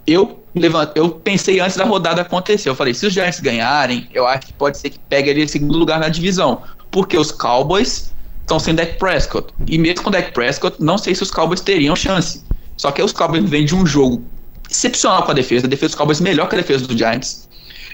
[0.06, 0.92] Eu, levant...
[0.96, 4.54] eu pensei antes da rodada acontecer, eu falei, se os Giants ganharem, eu acho que
[4.54, 6.62] pode ser que pegue ali segundo lugar na divisão.
[6.92, 9.54] Porque os Cowboys estão sem Dak Prescott.
[9.68, 12.44] E mesmo com Dak Prescott, não sei se os Cowboys teriam chance.
[12.78, 14.24] Só que os Cowboys vêm de um jogo
[14.70, 17.48] excepcional com a defesa, a defesa dos Cowboys melhor que a defesa dos Giants.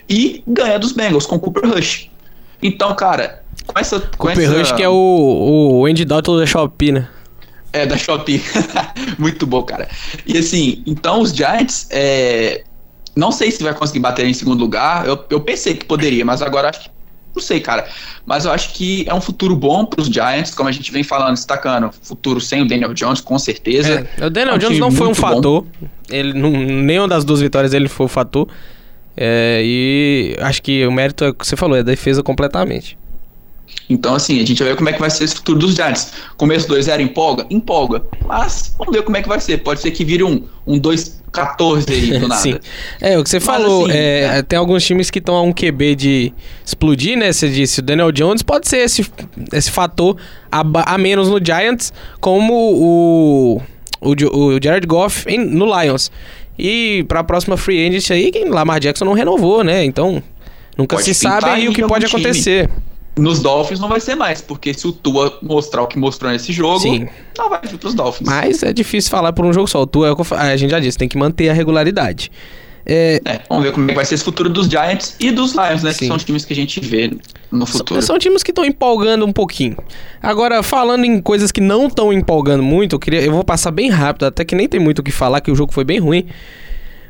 [0.09, 2.09] E ganha dos Bengals com o Cooper Rush.
[2.61, 3.99] Então, cara, com essa.
[3.99, 4.57] Com Cooper essa...
[4.57, 7.07] Rush que é o, o Andy Dalton da Shopee, né?
[7.73, 8.41] É, da Shopee.
[9.17, 9.89] Muito bom, cara.
[10.25, 12.63] E assim, então os Giants, é...
[13.15, 15.07] não sei se vai conseguir bater em segundo lugar.
[15.07, 16.93] Eu, eu pensei que poderia, mas agora acho que.
[17.35, 17.87] Não sei, cara.
[18.27, 21.03] Mas eu acho que é um futuro bom para os Giants, como a gente vem
[21.03, 21.89] falando, destacando.
[22.03, 24.07] Futuro sem o Daniel Jones, com certeza.
[24.19, 25.65] É, o Daniel é um Jones não foi um fator.
[26.11, 28.47] Ele, não, nenhuma das duas vitórias ele foi o fator.
[29.17, 32.97] É, e acho que o mérito é o que você falou, é a defesa completamente.
[33.89, 36.13] Então, assim, a gente vai ver como é que vai ser esse futuro dos Giants.
[36.37, 37.45] Começo 2-0 empolga?
[37.49, 38.03] Empolga.
[38.25, 39.57] Mas vamos ver como é que vai ser.
[39.59, 42.41] Pode ser que vire um, um 2-14 aí do nada.
[42.41, 42.57] Sim.
[43.01, 44.41] É, o que você Mas, falou, assim, é, é.
[44.41, 46.33] tem alguns times que estão a um QB de
[46.65, 47.31] explodir, né?
[47.31, 49.05] Você disse, o Daniel Jones pode ser esse,
[49.51, 50.17] esse fator
[50.51, 53.61] a, a menos no Giants, como o,
[54.01, 56.09] o, o Jared Goff em, no Lions.
[56.57, 59.83] E para a próxima free agent aí, quem Lamar Jackson não renovou, né?
[59.83, 60.23] Então,
[60.77, 62.69] nunca pode se sabe aí o que pode acontecer.
[63.15, 66.51] Nos Dolphins não vai ser mais, porque se o Tua mostrar o que mostrou nesse
[66.51, 67.07] jogo, Sim.
[67.37, 68.27] não vai vir pros Dolphins.
[68.27, 69.81] Mas é difícil falar por um jogo só.
[69.81, 72.31] O Tua, é a gente já disse, tem que manter a regularidade.
[72.85, 73.21] É...
[73.23, 73.41] é...
[73.47, 75.93] vamos ver como é vai ser esse futuro dos Giants e dos Lions, né?
[75.93, 75.99] Sim.
[75.99, 77.11] Que são os times que a gente vê
[77.51, 78.01] no futuro.
[78.01, 79.77] São, são times que estão empolgando um pouquinho.
[80.21, 83.89] Agora, falando em coisas que não estão empolgando muito, eu, queria, eu vou passar bem
[83.89, 86.25] rápido, até que nem tem muito o que falar, que o jogo foi bem ruim.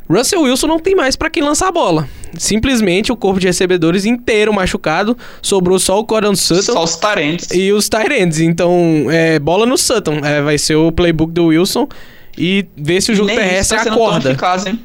[0.09, 2.07] Russell Wilson não tem mais para quem lançar a bola.
[2.37, 6.73] Simplesmente o corpo de recebedores inteiro machucado, sobrou só o Coran Sutton.
[6.73, 7.49] Só os Tyrants.
[7.51, 8.39] E os Tyrants.
[8.39, 10.19] Então, é, bola no Sutton.
[10.23, 11.87] É, vai ser o playbook do Wilson
[12.37, 14.21] e ver se o jogo terrestre tá acorda.
[14.21, 14.79] Tão eficaz, hein?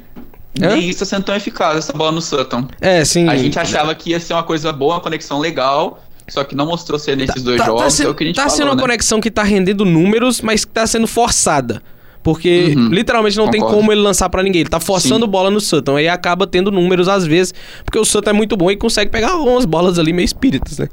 [0.57, 2.67] Nem isso tá sendo tão eficaz, essa bola no Sutton.
[2.81, 3.27] É, sim.
[3.29, 6.03] A gente achava que ia ser uma coisa boa, uma conexão legal.
[6.27, 7.81] Só que não mostrou ser nesses tá, dois tá, jogos.
[7.81, 8.81] Tá, sendo, é o que a gente tá falou, sendo uma né?
[8.81, 11.81] conexão que tá rendendo números, mas que tá sendo forçada.
[12.29, 12.89] Porque uhum.
[12.89, 13.65] literalmente não Concordo.
[13.65, 14.61] tem como ele lançar para ninguém.
[14.61, 15.31] Ele tá forçando Sim.
[15.31, 15.95] bola no Sutton.
[15.95, 19.31] Aí acaba tendo números às vezes, porque o Sutton é muito bom e consegue pegar
[19.31, 20.87] algumas bolas ali meio espíritas, né?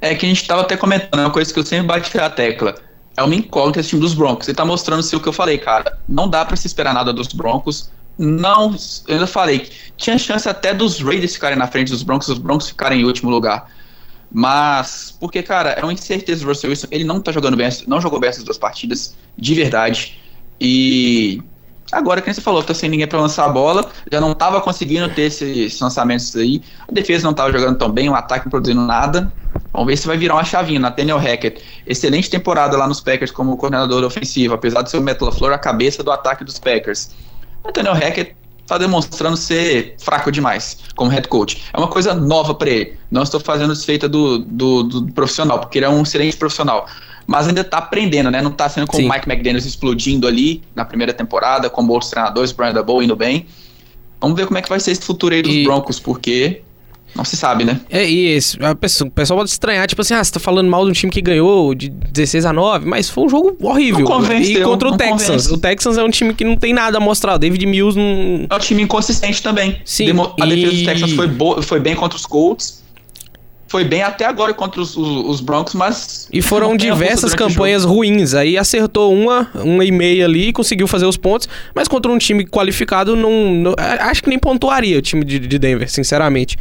[0.00, 2.30] É que a gente tava até comentando, é uma coisa que eu sempre bati a
[2.30, 2.76] tecla.
[3.14, 4.48] É uma incógnita esse time dos Broncos.
[4.48, 5.98] Ele tá mostrando se o que eu falei, cara.
[6.08, 7.90] Não dá para se esperar nada dos Broncos.
[8.16, 8.74] Não,
[9.06, 12.68] eu ainda falei, tinha chance até dos Raiders ficarem na frente dos Broncos, os Broncos
[12.68, 13.70] ficarem em último lugar.
[14.32, 16.86] Mas, porque, cara, é uma incerteza do Russell Wilson.
[16.90, 20.18] Ele não tá jogando bem, não jogou bem essas duas partidas, de verdade.
[20.60, 21.42] E
[21.92, 25.08] agora, que você falou, tá sem ninguém para lançar a bola, já não tava conseguindo
[25.10, 26.62] ter esses lançamentos aí.
[26.88, 29.32] A defesa não tava jogando tão bem, o ataque não produzindo nada.
[29.72, 30.80] Vamos ver se vai virar uma chavinha.
[30.80, 35.20] Nathaniel Hackett, excelente temporada lá nos Packers como coordenador ofensivo, apesar de ser o Matt
[35.20, 37.10] LaFleur a cabeça do ataque dos Packers.
[37.64, 38.36] Nathaniel Hackett
[38.68, 41.64] está demonstrando ser fraco demais como head coach.
[41.72, 42.98] É uma coisa nova para ele.
[43.10, 46.86] Não estou fazendo desfeita do, do, do, profissional, porque ele é um excelente profissional.
[47.28, 48.40] Mas ainda está aprendendo, né?
[48.40, 52.52] Não está sendo como o Mike McDaniels explodindo ali na primeira temporada, como outros treinadores,
[52.52, 53.44] Brian Daboll indo bem.
[54.18, 55.62] Vamos ver como é que vai ser esse futuro aí dos e...
[55.62, 56.62] Broncos, porque
[57.14, 57.82] não se sabe, né?
[57.90, 60.70] É, e esse, a pessoa, o pessoal pode estranhar, tipo assim, ah, você tá falando
[60.70, 64.06] mal de um time que ganhou de 16 a 9, mas foi um jogo horrível.
[64.40, 65.26] E contra o Texans.
[65.26, 65.52] Convence.
[65.52, 67.34] O Texans é um time que não tem nada a mostrar.
[67.34, 68.46] O David Mills não.
[68.48, 69.82] É um time inconsistente também.
[69.84, 70.06] Sim.
[70.06, 70.48] Demo a e...
[70.48, 72.77] defesa do Texans foi, foi bem contra os Colts
[73.68, 76.26] foi bem até agora contra os, os, os Broncos, mas.
[76.32, 78.32] E foram diversas campanhas ruins.
[78.32, 82.46] Aí acertou uma, uma e meia ali, conseguiu fazer os pontos, mas contra um time
[82.46, 86.56] qualificado, não, não acho que nem pontuaria o time de, de, Denver, sinceramente.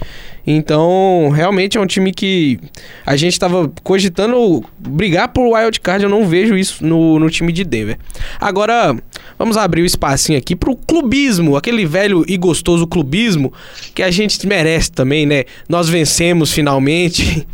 [0.45, 2.59] Então, realmente é um time que
[3.05, 6.03] a gente estava cogitando brigar por wild card.
[6.03, 7.97] Eu não vejo isso no, no time de Denver.
[8.39, 8.95] Agora,
[9.37, 13.51] vamos abrir o espacinho aqui pro clubismo, aquele velho e gostoso clubismo
[13.93, 15.43] que a gente merece também, né?
[15.67, 17.47] Nós vencemos finalmente finalmente.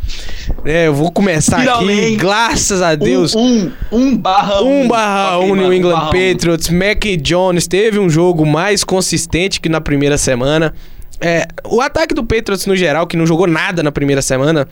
[0.64, 3.34] É, eu vou começar finalmente, aqui, graças a Deus.
[3.34, 4.82] Um, um, um barra um.
[4.82, 6.70] Um barra um New England Patriots.
[6.70, 10.74] Mac Jones teve um jogo mais consistente que na primeira semana.
[11.20, 14.66] É, o ataque do Patriots no geral, que não jogou nada na primeira semana,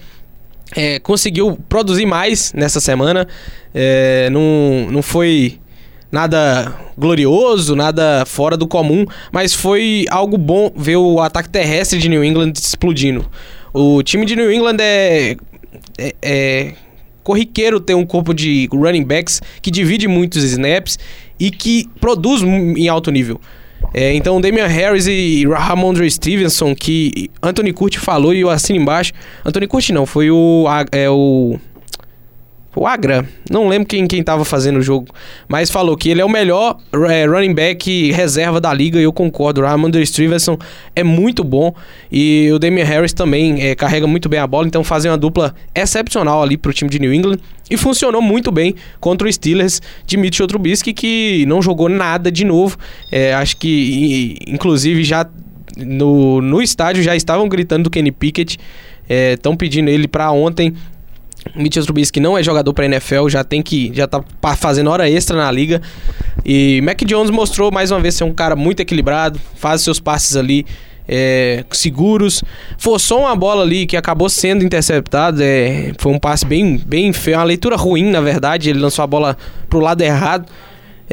[0.75, 3.29] é, conseguiu produzir mais nessa semana.
[3.75, 5.59] É, não, não foi
[6.11, 12.09] nada glorioso, nada fora do comum, mas foi algo bom ver o ataque terrestre de
[12.09, 13.27] New England explodindo.
[13.73, 15.37] O time de New England é,
[15.99, 16.73] é, é
[17.23, 20.99] corriqueiro ter um corpo de running backs que divide muitos snaps
[21.39, 23.41] e que produz em alto nível.
[23.95, 29.13] É, então, Damian Harris e Ramondre Stevenson, que Anthony Curti falou e eu assino embaixo.
[29.45, 31.59] Anthony Curti não, foi o, é, o
[32.75, 35.09] o Agra, não lembro quem, quem tava fazendo o jogo,
[35.47, 36.79] mas falou que ele é o melhor
[37.11, 39.61] é, running back reserva da liga e eu concordo.
[39.61, 40.57] O Ramondre Stevenson
[40.97, 41.75] é muito bom
[42.11, 45.55] e o Damian Harris também é, carrega muito bem a bola, então fazem uma dupla
[45.75, 47.39] excepcional ali pro time de New England
[47.71, 52.45] e funcionou muito bem contra o Steelers de Mitchell Trubisky que não jogou nada de
[52.45, 52.79] novo.
[53.11, 55.29] É, acho que inclusive já
[55.77, 58.59] no, no estádio já estavam gritando do Kenny Pickett,
[59.09, 60.75] estão é, pedindo ele para ontem
[61.55, 64.23] Mitchell Trubisky não é jogador para NFL, já tem que já tá
[64.57, 65.81] fazendo hora extra na liga.
[66.45, 70.37] E Mac Jones mostrou mais uma vez ser um cara muito equilibrado, faz seus passes
[70.37, 70.67] ali
[71.09, 72.43] é, seguros.
[72.79, 75.45] Forçou uma bola ali que acabou sendo interceptada.
[75.45, 78.71] É, foi um passe bem, bem feio, uma leitura ruim, na verdade.
[78.71, 79.37] Ele lançou a bola
[79.69, 80.47] pro lado errado.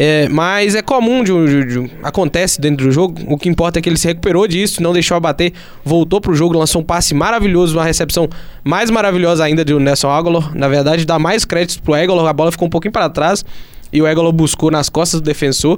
[0.02, 3.22] É, mas é comum, de, de, de, acontece dentro do jogo.
[3.28, 5.52] O que importa é que ele se recuperou disso, não deixou abater,
[5.84, 8.30] voltou pro jogo, lançou um passe maravilhoso, uma recepção
[8.64, 10.56] mais maravilhosa ainda do Nelson Aguilar.
[10.56, 13.44] Na verdade, dá mais créditos pro Aguilar, a bola ficou um pouquinho para trás
[13.92, 15.78] e o Aguilar buscou nas costas do defensor.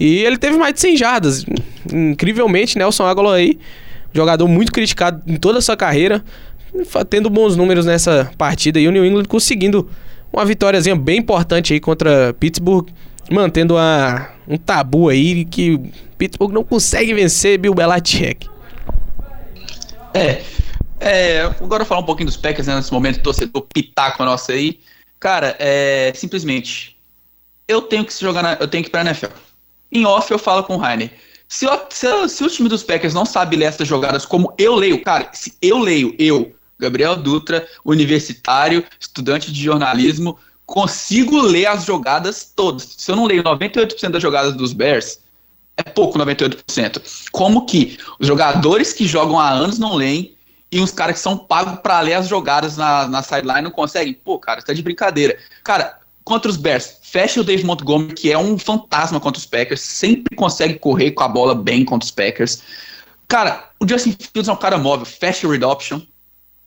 [0.00, 1.46] E ele teve mais de 100 jardas.
[1.92, 3.60] Incrivelmente, Nelson Aguilar aí,
[4.12, 6.24] jogador muito criticado em toda a sua carreira,
[7.08, 9.88] tendo bons números nessa partida e o New England conseguindo
[10.32, 12.88] uma vitóriazinha bem importante aí contra Pittsburgh
[13.30, 15.78] mantendo a, um tabu aí que
[16.18, 18.48] Pittsburgh não consegue vencer Bill Belichick.
[20.14, 20.42] É,
[21.00, 24.78] é, agora falar um pouquinho dos Packers né, nesse momento, torcedor pitaco nosso aí.
[25.18, 26.96] Cara, é simplesmente
[27.66, 29.32] eu tenho que se jogar na, eu tenho que ir pra NFL.
[29.90, 31.10] Em off eu falo com o Rainer.
[31.48, 35.02] Se, se, se, o time dos Packers não sabe ler essas jogadas como eu leio,
[35.02, 42.52] cara, se eu leio, eu, Gabriel Dutra, universitário, estudante de jornalismo, consigo ler as jogadas
[42.54, 42.94] todas.
[42.96, 45.20] Se eu não leio 98% das jogadas dos Bears,
[45.76, 47.28] é pouco 98%.
[47.30, 50.34] Como que os jogadores que jogam há anos não leem
[50.70, 54.14] e os caras que são pagos para ler as jogadas na, na sideline não conseguem?
[54.14, 55.38] Pô, cara, tá de brincadeira.
[55.62, 59.80] Cara, contra os Bears, fecha o Dave Montgomery, que é um fantasma contra os Packers,
[59.80, 62.62] sempre consegue correr com a bola bem contra os Packers.
[63.28, 66.00] Cara, o Justin Fields é um cara móvel, fecha o read option,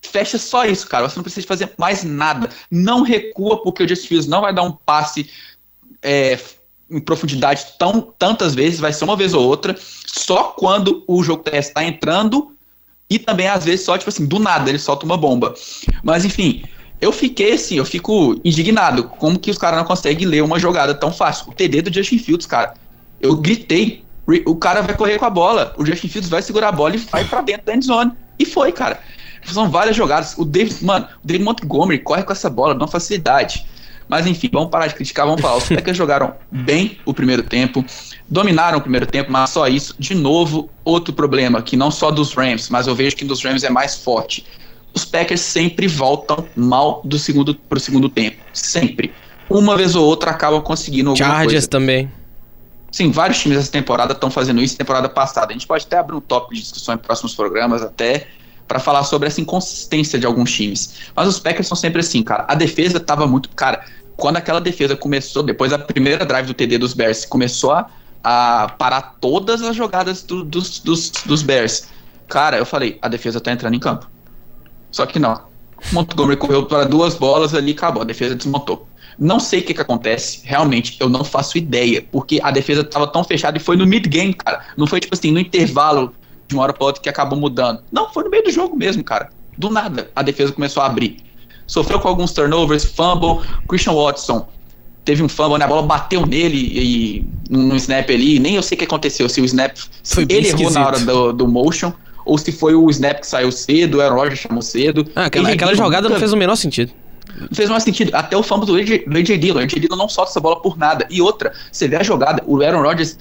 [0.05, 1.09] fecha só isso, cara.
[1.09, 2.49] Você não precisa fazer mais nada.
[2.69, 5.29] Não recua, porque o Justin Fields não vai dar um passe
[6.01, 6.39] é,
[6.89, 9.75] em profundidade tão, tantas vezes, vai ser uma vez ou outra,
[10.05, 12.55] só quando o jogo está entrando
[13.09, 15.53] e também às vezes só, tipo assim, do nada ele solta uma bomba.
[16.03, 16.63] Mas enfim,
[17.01, 19.03] eu fiquei assim, eu fico indignado.
[19.03, 21.49] Como que os caras não conseguem ler uma jogada tão fácil?
[21.49, 22.73] O TD do Justin Fields, cara.
[23.19, 24.03] Eu gritei.
[24.45, 25.73] O cara vai correr com a bola.
[25.77, 28.11] O Justin Fields vai segurar a bola e vai para dentro da endzone.
[28.39, 28.99] E foi, cara.
[29.45, 30.35] São várias jogadas.
[30.37, 33.65] O David, mano, o David Montgomery corre com essa bola, dá uma facilidade.
[34.07, 35.57] Mas enfim, vamos parar de criticar, vamos falar.
[35.57, 37.83] Os Packers jogaram bem o primeiro tempo,
[38.29, 39.95] dominaram o primeiro tempo, mas só isso.
[39.97, 43.63] De novo, outro problema, que não só dos Rams, mas eu vejo que dos Rams
[43.63, 44.45] é mais forte.
[44.93, 48.37] Os Packers sempre voltam mal do segundo pro segundo tempo.
[48.53, 49.13] Sempre.
[49.49, 51.67] Uma vez ou outra acabam conseguindo alguma Chargers coisa.
[51.67, 52.11] também.
[52.91, 55.47] Sim, vários times dessa temporada estão fazendo isso temporada passada.
[55.47, 58.27] A gente pode até abrir um tópico de discussão em próximos programas, até
[58.67, 60.95] para falar sobre essa inconsistência de alguns times.
[61.15, 62.45] Mas os Packers são sempre assim, cara.
[62.47, 63.49] A defesa tava muito.
[63.49, 63.85] Cara,
[64.15, 67.89] quando aquela defesa começou, depois da primeira drive do TD dos Bears, começou a,
[68.23, 71.87] a parar todas as jogadas do, dos, dos, dos Bears.
[72.27, 74.09] Cara, eu falei, a defesa tá entrando em campo.
[74.91, 75.41] Só que não.
[75.91, 78.01] Montgomery correu para duas bolas ali acabou.
[78.01, 78.87] A defesa desmontou.
[79.17, 83.07] Não sei o que, que acontece, realmente, eu não faço ideia, porque a defesa estava
[83.07, 84.65] tão fechada e foi no mid-game, cara.
[84.75, 86.13] Não foi tipo assim, no intervalo
[86.47, 87.81] de uma hora para outra que acabou mudando.
[87.91, 89.29] Não, foi no meio do jogo mesmo, cara.
[89.57, 91.17] Do nada, a defesa começou a abrir.
[91.67, 93.41] Sofreu com alguns turnovers, fumble.
[93.67, 94.47] Christian Watson
[95.03, 95.65] teve um fumble, né?
[95.65, 98.39] A bola bateu nele e no snap ali.
[98.39, 99.27] Nem eu sei o que aconteceu.
[99.29, 99.75] Se o snap.
[100.03, 101.91] Se ele errou na hora do, do motion,
[102.25, 105.07] ou se foi o snap que saiu cedo, o Aaron Rodgers chamou cedo.
[105.15, 106.91] Ah, aquela, aquela Dillon jogada não fez o menor sentido.
[107.39, 108.13] não fez mais sentido.
[108.13, 109.59] Até o fumble do AJ, do AJ Dillon.
[109.59, 111.07] O AJ Dillon não solta essa bola por nada.
[111.09, 113.17] E outra, você vê a jogada, o Aaron Rodgers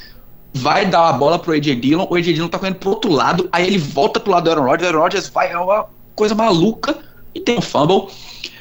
[0.54, 3.48] vai dar a bola pro AJ Dillon, o AJ Dillon tá correndo pro outro lado,
[3.52, 6.34] aí ele volta pro lado do Aaron Rodgers, o Aaron Rodgers vai, é uma coisa
[6.34, 6.96] maluca
[7.34, 8.08] e tem um fumble.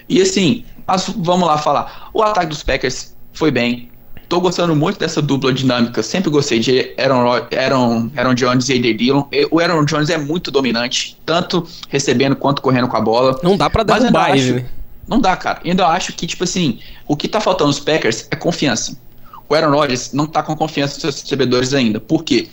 [0.10, 2.10] E assim, mas vamos lá falar.
[2.14, 3.90] O ataque dos Packers foi bem.
[4.28, 6.02] Tô gostando muito dessa dupla dinâmica.
[6.02, 9.24] Sempre gostei de Aaron, Aaron, Aaron Jones e AJ Dillon.
[9.52, 13.40] O Aaron Jones é muito dominante, tanto recebendo quanto correndo com a bola.
[13.44, 14.66] Não dá pra derrubar ele, acho- né?
[15.08, 15.60] Não dá, cara.
[15.64, 18.98] Eu ainda acho que, tipo assim, o que tá faltando nos Packers é confiança.
[19.48, 22.00] O Aaron Rodgers não tá com confiança nos seus recebedores ainda.
[22.00, 22.48] Por quê?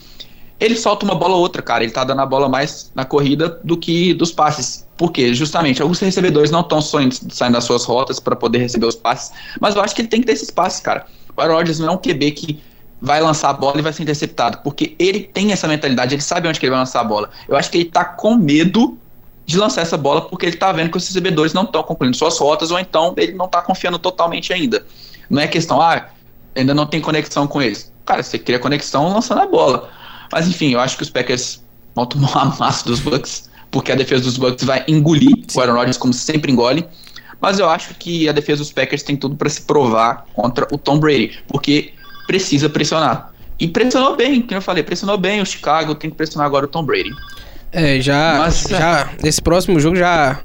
[0.59, 1.83] Ele solta uma bola ou outra, cara.
[1.83, 4.87] Ele tá dando a bola mais na corrida do que dos passes.
[4.97, 5.33] Por quê?
[5.33, 7.17] Justamente, alguns recebedores não estão saindo,
[7.53, 9.33] das suas rotas para poder receber os passes.
[9.59, 11.07] Mas eu acho que ele tem que ter esses passes, cara.
[11.35, 12.61] O Aaron Rodgers não é um QB que
[13.01, 14.59] vai lançar a bola e vai ser interceptado.
[14.59, 17.31] Porque ele tem essa mentalidade, ele sabe onde que ele vai lançar a bola.
[17.49, 18.99] Eu acho que ele tá com medo
[19.47, 22.39] de lançar essa bola porque ele tá vendo que os recebedores não estão concluindo suas
[22.39, 24.87] rotas ou então ele não tá confiando totalmente ainda.
[25.29, 26.09] Não é questão, ah,
[26.55, 27.93] ainda não tem conexão com eles.
[28.05, 29.89] Cara, você cria conexão lançando a bola.
[30.33, 31.63] Mas enfim, eu acho que os Packers
[31.95, 35.75] vão tomar uma massa dos Bucks, porque a defesa dos Bucks vai engolir o Aaron
[35.75, 36.87] Rodgers como sempre engole.
[37.41, 40.77] Mas eu acho que a defesa dos Packers tem tudo para se provar contra o
[40.77, 41.93] Tom Brady, porque
[42.27, 43.33] precisa pressionar.
[43.59, 46.69] E pressionou bem, como eu falei, pressionou bem o Chicago, tem que pressionar agora o
[46.69, 47.11] Tom Brady.
[47.73, 50.41] É, já, Mas, já nesse próximo jogo já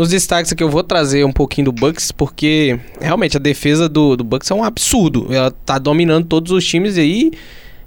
[0.00, 4.16] nos destaques aqui eu vou trazer um pouquinho do Bucks porque realmente a defesa do,
[4.16, 5.26] do Bucks é um absurdo.
[5.28, 7.30] Ela tá dominando todos os times aí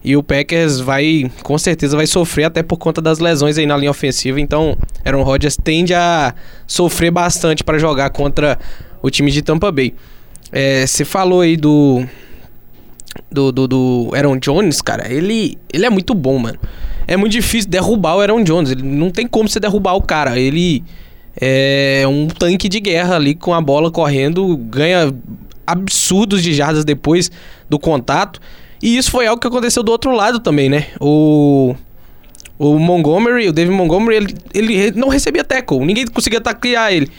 [0.04, 3.76] e o Packers vai com certeza vai sofrer até por conta das lesões aí na
[3.76, 4.40] linha ofensiva.
[4.40, 6.36] Então, Aaron Rodgers tende a
[6.68, 8.60] sofrer bastante para jogar contra
[9.02, 9.96] o time de Tampa Bay.
[10.52, 12.06] É, Você falou aí do
[13.32, 16.60] do, do, do Aaron Jones, cara, ele, ele é muito bom, mano.
[17.08, 18.70] É muito difícil derrubar o Aaron Jones.
[18.70, 20.40] Ele não tem como você derrubar o cara.
[20.40, 20.84] Ele
[21.40, 25.14] é um tanque de guerra ali com a bola correndo, ganha
[25.66, 27.32] absurdos de jardas depois
[27.70, 28.40] do contato.
[28.82, 30.88] E isso foi algo que aconteceu do outro lado também, né?
[31.00, 31.76] O
[32.60, 34.16] o Montgomery, o David Montgomery,
[34.54, 37.10] ele, ele não recebia tackle, ninguém conseguia taclear ele.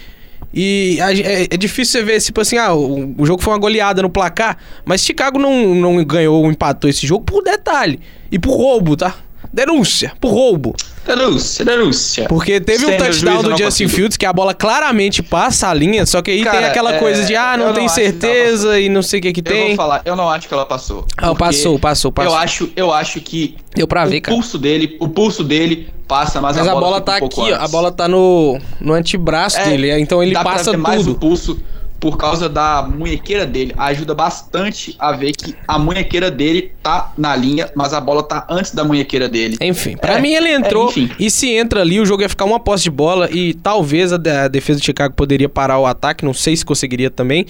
[0.54, 3.58] E a- é, é difícil você ver, tipo assim, ah, o, o jogo foi uma
[3.58, 7.98] goleada no placar, mas Chicago não, não ganhou ou empatou esse jogo por detalhe.
[8.30, 9.16] E por roubo, tá?
[9.54, 10.74] Denúncia, por roubo.
[11.06, 12.26] Denúncia, denúncia.
[12.28, 13.90] Porque teve um touchdown eu do Justin consigo.
[13.90, 16.98] Fields que a bola claramente passa a linha, só que aí tem Cara, aquela é,
[16.98, 19.54] coisa de, ah, não eu tem não certeza e não sei o que que Eu
[19.56, 19.76] vou tem.
[19.76, 21.06] falar, eu não acho que ela passou.
[21.16, 22.32] Ah, passou, passou, passou.
[22.32, 24.36] Eu acho, eu acho que Deu pra ver, o cara.
[24.36, 27.56] pulso dele, o pulso dele passa, mas, Mas a bola fica tá um aqui, ó.
[27.64, 29.92] A bola tá no, no antebraço É, dele.
[30.00, 31.20] Então ele Dá pra passa ver mais o tudo.
[31.20, 31.58] pulso
[32.04, 33.72] por causa da munhequeira dele.
[33.78, 38.46] Ajuda bastante a ver que a munhequeira dele tá na linha, mas a bola tá
[38.50, 39.56] antes da munhequeira dele.
[39.58, 40.90] Enfim, pra É, mim ele entrou.
[40.90, 43.30] é, e se entra ali, o jogo ia ficar uma posse de bola.
[43.32, 46.26] E talvez a defesa de Chicago poderia parar o ataque.
[46.26, 47.46] Não sei se conseguiria também.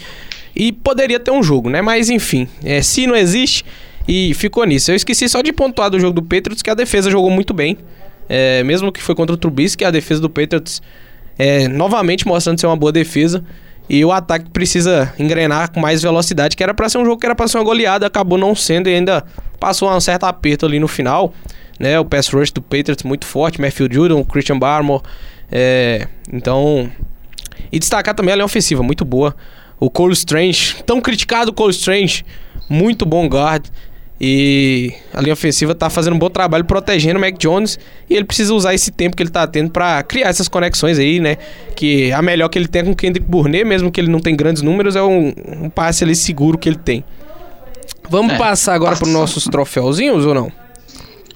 [0.55, 1.83] E poderia ter um jogo, né?
[1.83, 3.65] Mas enfim, é, se não existe.
[4.07, 4.93] E ficou nisso.
[4.93, 7.77] Eu esqueci só de pontuar do jogo do Patriots que a defesa jogou muito bem.
[8.29, 10.81] É, mesmo que foi contra o Trubisky, a defesa do Patriots
[11.37, 13.43] é, novamente mostrando ser uma boa defesa.
[13.89, 17.27] E o ataque precisa engrenar com mais velocidade, que era pra ser um jogo que
[17.27, 19.25] era pra ser uma goleada, acabou não sendo e ainda
[19.61, 21.35] passou um certo aperto ali no final.
[21.79, 25.03] Né, o pass rush do Patriots muito forte, Matthew Judon, Christian Barmore.
[25.51, 26.91] é, então.
[27.71, 29.35] E destacar também a linha ofensiva, muito boa.
[29.81, 32.25] O Cole Strange, tão criticado Cole Strange,
[32.69, 33.67] muito bom guard.
[34.21, 37.79] E a linha ofensiva tá fazendo um bom trabalho protegendo o Mac Jones.
[38.09, 41.19] E ele precisa usar esse tempo que ele tá tendo para criar essas conexões aí,
[41.19, 41.37] né?
[41.75, 44.37] Que a melhor que ele tem com o Kendrick Burnett, mesmo que ele não tem
[44.37, 47.05] grandes números, é um, um passe ali seguro que ele tem.
[48.09, 50.53] Vamos é, passar agora para os nossos troféuzinhos ou não?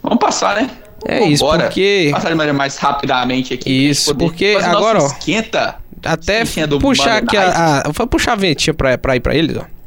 [0.02, 0.70] Vamos passar, né?
[1.04, 1.32] É Vambora.
[1.32, 2.08] isso, porque.
[2.12, 3.88] Passar de maneira mais rapidamente aqui.
[3.88, 5.06] Isso, porque agora, ó.
[5.06, 5.76] Esquenta.
[6.04, 6.44] Até
[6.80, 7.90] puxar aqui a, a.
[7.90, 9.77] Vou puxar a ventinha pra, pra ir pra eles, ó.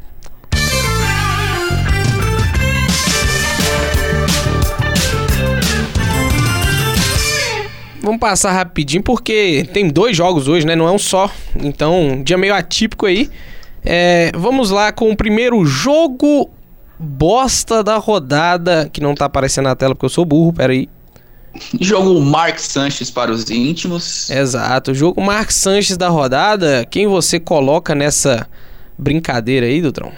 [8.02, 10.76] Vamos passar rapidinho porque tem dois jogos hoje, né?
[10.76, 11.30] Não é um só.
[11.56, 13.30] Então, dia meio atípico aí.
[13.84, 16.50] É, vamos lá com o primeiro jogo
[16.98, 20.88] bosta da rodada, que não tá aparecendo na tela porque eu sou burro, peraí.
[21.80, 24.30] Jogo Mark Sanches para os íntimos.
[24.30, 26.86] Exato, jogo Mark Sanches da rodada.
[26.90, 28.48] Quem você coloca nessa
[28.98, 30.12] brincadeira aí, Dutrão?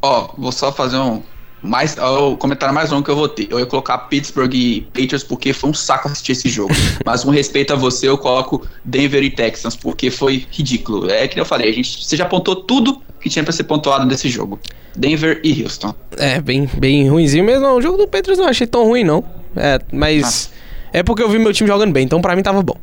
[0.00, 1.22] Ó, vou só fazer um,
[1.62, 3.48] mais, o comentário mais longo que eu vou ter.
[3.50, 6.72] Eu ia colocar Pittsburgh e Patriots porque foi um saco assistir esse jogo.
[7.04, 11.10] Mas com respeito a você, eu coloco Denver e Texans porque foi ridículo.
[11.10, 14.06] É que eu falei, a gente, você já apontou tudo que tinha para ser pontuado
[14.06, 14.58] nesse jogo.
[14.96, 15.94] Denver e Houston.
[16.16, 17.66] É, bem, bem ruimzinho mesmo.
[17.66, 19.24] O jogo do Patriots não achei tão ruim, não.
[19.56, 20.50] É, mas.
[20.54, 20.58] Ah.
[20.90, 22.76] É porque eu vi meu time jogando bem, então para mim tava bom.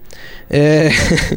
[0.47, 0.89] É.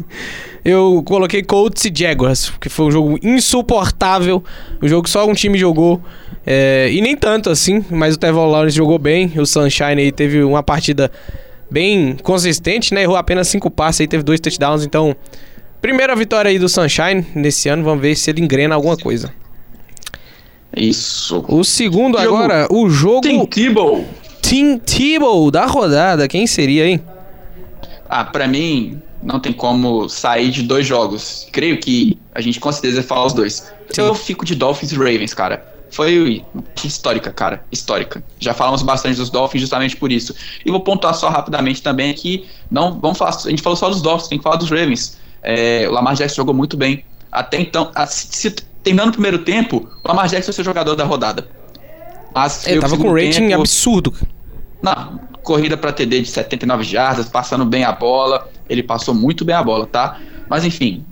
[0.63, 4.43] eu coloquei Colts e Jaguars, que foi um jogo insuportável.
[4.81, 6.01] Um jogo que só um time jogou.
[6.45, 9.31] É, e nem tanto assim, mas o Trevor Lawrence jogou bem.
[9.37, 11.11] O Sunshine aí teve uma partida
[11.69, 13.03] bem consistente, né?
[13.03, 14.83] Errou apenas cinco passes aí, teve dois touchdowns.
[14.83, 15.15] Então,
[15.81, 17.83] primeira vitória aí do Sunshine nesse ano.
[17.83, 19.31] Vamos ver se ele engrena alguma coisa.
[20.75, 21.43] Isso.
[21.47, 22.35] O segundo jogo.
[22.35, 23.21] agora, o jogo.
[23.21, 24.05] Tim Tebow.
[24.41, 26.27] Tim Tebow da rodada.
[26.27, 27.01] Quem seria, hein?
[28.07, 31.47] Ah, pra mim, não tem como sair de dois jogos.
[31.51, 33.71] Creio que a gente com certeza falar os dois.
[33.89, 34.01] Sim.
[34.01, 36.45] Eu fico de Dolphins e Ravens, cara foi
[36.83, 37.63] histórica, cara.
[37.71, 38.23] Histórica.
[38.39, 40.35] Já falamos bastante dos Dolphins justamente por isso.
[40.65, 43.35] E vou pontuar só rapidamente também que não vamos falar.
[43.35, 45.17] A gente falou só dos Dolphins, tem que falar dos Ravens.
[45.41, 47.03] É, o Lamar Jackson jogou muito bem.
[47.31, 48.51] Até então, a, se,
[48.83, 51.47] terminando o primeiro tempo, o Lamar Jackson foi o jogador da rodada.
[52.33, 54.13] Mas ele tava com um rating tempo, absurdo.
[54.81, 55.13] Na
[55.43, 58.49] corrida para TD de 79 jardas, passando bem a bola.
[58.69, 60.17] Ele passou muito bem a bola, tá?
[60.47, 61.05] Mas enfim,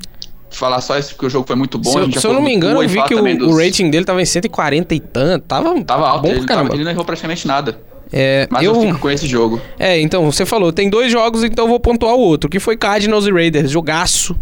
[0.49, 1.91] falar só isso porque o jogo foi muito bom.
[1.91, 3.53] Se, eu, se eu não me engano, eu vi que o, dos...
[3.53, 5.45] o, rating dele tava em 140 e tanto.
[5.45, 7.80] Tava, tava alto, bom ele, tava, ele não errou praticamente nada.
[8.11, 9.61] É, Mas eu, eu fico com esse jogo.
[9.78, 12.78] É, então, você falou, tem dois jogos, então eu vou pontuar o outro, que foi
[12.78, 14.36] Cardinals e Raiders, jogaço.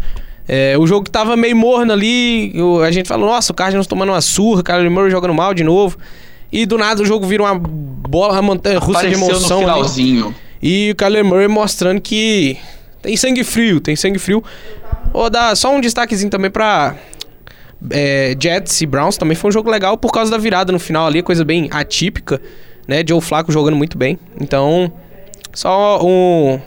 [0.48, 2.52] É, o jogo que tava meio morno ali,
[2.86, 5.64] a gente falou, nossa, o Cardinals tomando uma surra, o Kyler Murray jogando mal de
[5.64, 5.98] novo.
[6.56, 9.60] E do nada o jogo vira uma bola montanha russa de emoção.
[9.60, 10.26] No finalzinho.
[10.28, 10.34] Ali.
[10.62, 12.56] E o Kyler Murray mostrando que
[13.02, 14.42] tem sangue frio, tem sangue frio.
[15.12, 16.94] Vou dar só um destaquezinho também pra
[17.90, 19.18] é, Jets e Browns.
[19.18, 22.40] Também foi um jogo legal por causa da virada no final ali, coisa bem atípica,
[22.88, 23.04] né?
[23.06, 24.18] Joe Flacco jogando muito bem.
[24.40, 24.90] Então,
[25.52, 26.60] só um, um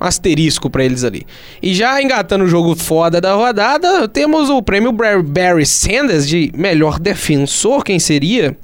[0.00, 1.26] asterisco para eles ali.
[1.62, 6.98] E já engatando o jogo foda da rodada, temos o prêmio Barry Sanders de melhor
[6.98, 7.84] defensor.
[7.84, 8.56] Quem seria?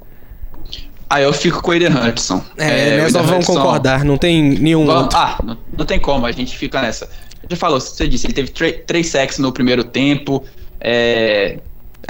[1.15, 2.43] Aí eu fico com o Aiden Hudson.
[2.57, 5.17] É, é nós só vamos concordar, não tem nenhum vamos, outro.
[5.17, 7.07] Ah, não, não, tem como, a gente fica nessa
[7.49, 8.51] já falou, você disse, ele teve
[8.85, 10.43] três sacks no primeiro tempo.
[10.81, 11.57] É,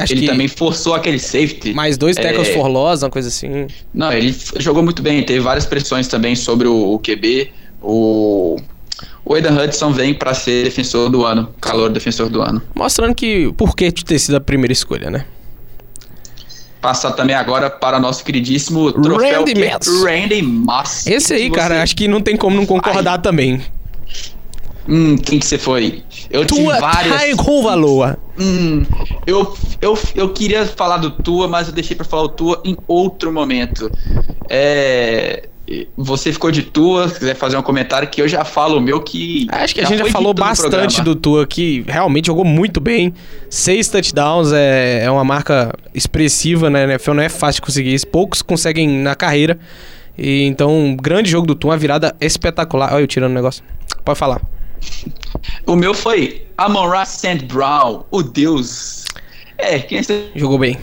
[0.09, 1.73] ele também forçou aquele safety.
[1.73, 3.67] Mais dois tackles é, for loss, uma coisa assim.
[3.93, 7.51] Não, ele jogou muito bem, teve várias pressões também sobre o, o QB.
[7.81, 8.57] O,
[9.23, 12.61] o Eden Hudson vem para ser defensor do ano, calor defensor do ano.
[12.73, 15.25] Mostrando que por que ter sido a primeira escolha, né?
[16.86, 20.03] Passar também agora para nosso queridíssimo troféu Randy Moss.
[20.03, 21.07] Randy Moss.
[21.07, 23.21] Esse aí, cara, acho que não tem como não concordar Ai.
[23.21, 23.59] também.
[24.88, 26.03] Hum, quem que você foi?
[26.29, 27.36] Eu Tua tive várias.
[27.38, 28.19] Tagovailoa.
[28.39, 28.86] Hum,
[29.25, 32.77] eu, eu, eu queria falar do Tua, mas eu deixei para falar o Tua em
[32.88, 33.89] outro momento.
[34.47, 35.49] É,
[35.97, 39.01] você ficou de Tua, se quiser fazer um comentário que eu já falo o meu
[39.01, 39.47] que.
[39.49, 43.13] Acho que a gente já falou bastante do Tua, que realmente jogou muito bem.
[43.49, 46.84] Seis touchdowns é, é uma marca expressiva, né?
[46.84, 48.05] NFL não é fácil de conseguir isso.
[48.07, 49.57] Poucos conseguem na carreira.
[50.18, 52.93] E, então, um grande jogo do Tua, uma virada espetacular.
[52.93, 53.63] Olha eu tirando o negócio.
[54.03, 54.41] Pode falar.
[55.66, 57.43] O meu foi Amon-Ra St.
[57.45, 59.03] Brown, o Deus.
[59.57, 60.01] É, quem
[60.36, 60.78] jogou bem.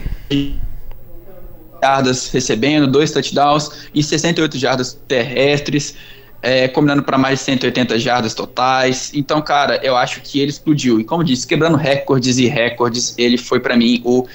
[1.83, 5.95] Jardas recebendo, dois touchdowns e 68 jardas terrestres,
[6.41, 9.11] é, combinando para mais de 180 jardas totais.
[9.13, 10.97] Então, cara, eu acho que ele explodiu.
[11.01, 14.25] E como disse, quebrando recordes e recordes, ele foi para mim o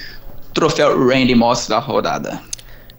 [0.52, 2.38] troféu Randy Moss da rodada.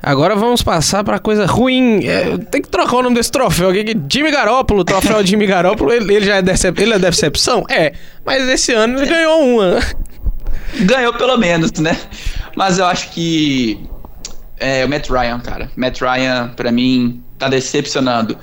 [0.02, 2.04] Agora vamos passar para coisa ruim.
[2.08, 3.96] É, tem que trocar o nome desse troféu aqui.
[4.12, 7.66] Jimmy Garoppolo, troféu Jimmy Garoppolo, ele, ele já é, decep ele é decepção?
[7.70, 7.94] É,
[8.26, 9.80] mas esse ano ele ganhou uma.
[10.82, 11.96] Ganhou pelo menos, né?
[12.56, 13.90] Mas eu acho que
[14.60, 15.72] É, o Matt Ryan, cara.
[15.76, 18.38] Matt Ryan, pra mim, tá decepcionando.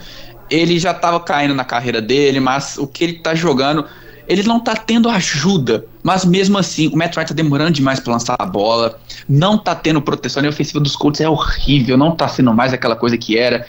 [0.51, 3.85] Ele já tava caindo na carreira dele, mas o que ele tá jogando,
[4.27, 5.85] ele não tá tendo ajuda.
[6.03, 8.99] Mas mesmo assim, o Matt Ryan tá demorando demais pra lançar a bola.
[9.29, 10.43] Não tá tendo proteção.
[10.43, 11.97] A ofensiva dos Colts é horrível.
[11.97, 13.67] Não tá sendo mais aquela coisa que era.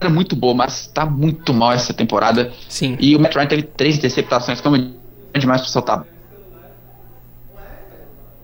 [0.00, 2.50] Era muito boa, mas tá muito mal essa temporada.
[2.68, 2.96] Sim.
[2.98, 4.94] E o Matt Ryan teve três interceptações, como
[5.38, 6.06] demais pra soltar.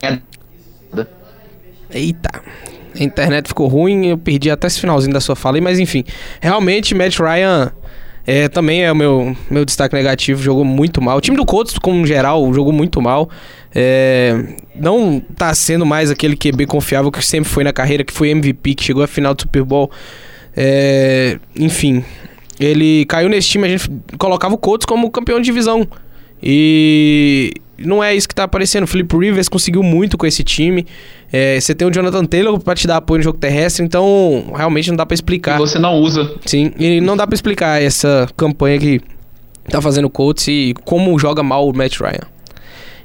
[0.02, 0.18] É.
[1.90, 2.42] Eita.
[2.98, 6.04] A internet ficou ruim, eu perdi até esse finalzinho da sua fala mas enfim.
[6.40, 7.72] Realmente, Matt Ryan
[8.26, 11.16] é, também é o meu, meu destaque negativo, jogou muito mal.
[11.16, 13.30] O time do Colts, como geral, jogou muito mal.
[13.72, 18.30] É, não tá sendo mais aquele QB confiável que sempre foi na carreira, que foi
[18.30, 19.90] MVP, que chegou à final do Super Bowl.
[20.56, 22.02] É, enfim,
[22.58, 23.88] ele caiu nesse time, a gente
[24.18, 25.86] colocava o Colts como campeão de divisão.
[26.42, 28.84] E não é isso que tá aparecendo.
[28.84, 30.86] O Philip Rivers conseguiu muito com esse time.
[31.32, 34.88] É, você tem o Jonathan Taylor para te dar apoio no jogo terrestre, então realmente
[34.90, 35.56] não dá para explicar.
[35.56, 36.34] E você não usa.
[36.44, 39.00] Sim, e não dá para explicar essa campanha que
[39.68, 42.26] tá fazendo o Colts e como joga mal o Matt Ryan.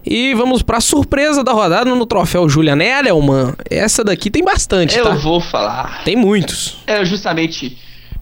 [0.05, 3.53] E vamos pra surpresa da rodada no troféu Julian Edelman.
[3.69, 5.11] Essa daqui tem bastante, eu tá?
[5.11, 6.03] Eu vou falar.
[6.03, 6.77] Tem muitos.
[6.87, 7.77] É, justamente,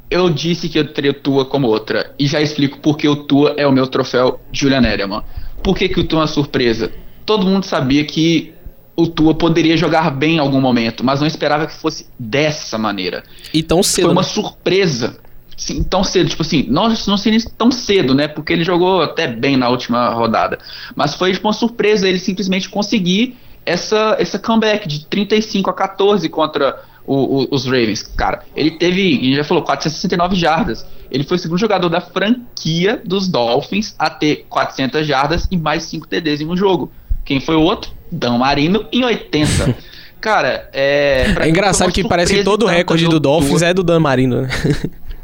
[0.10, 2.14] eu disse que eu teria o Tua como outra.
[2.18, 5.24] E já explico porque o Tua é o meu troféu Julian Edelman.
[5.64, 6.92] Por que, que o Tua é uma surpresa?
[7.26, 8.54] Todo mundo sabia que
[8.96, 13.24] o Tua poderia jogar bem em algum momento, mas não esperava que fosse dessa maneira.
[13.54, 14.06] E tão cedo.
[14.06, 14.28] Foi uma né?
[14.28, 15.18] surpresa.
[15.56, 18.30] Sim, tão cedo, tipo assim, não, não seria tão cedo, né?
[18.30, 20.58] Porque ele jogou até bem na última rodada.
[20.96, 26.28] Mas foi tipo, uma surpresa ele simplesmente conseguir essa, essa comeback de 35 a 14
[26.30, 28.04] contra o, o, os Ravens.
[28.04, 30.86] Cara, ele teve, a gente já falou, 469 jardas.
[31.10, 35.84] Ele foi o segundo jogador da franquia dos Dolphins a ter 400 jardas e mais
[35.86, 36.92] 5 TDs em um jogo.
[37.26, 37.92] Quem foi o outro?
[38.12, 39.76] Dan Marino em 80.
[40.22, 41.34] Cara, é.
[41.40, 44.50] É engraçado que parece que todo o recorde do Dolphins é do Dan Marino, né?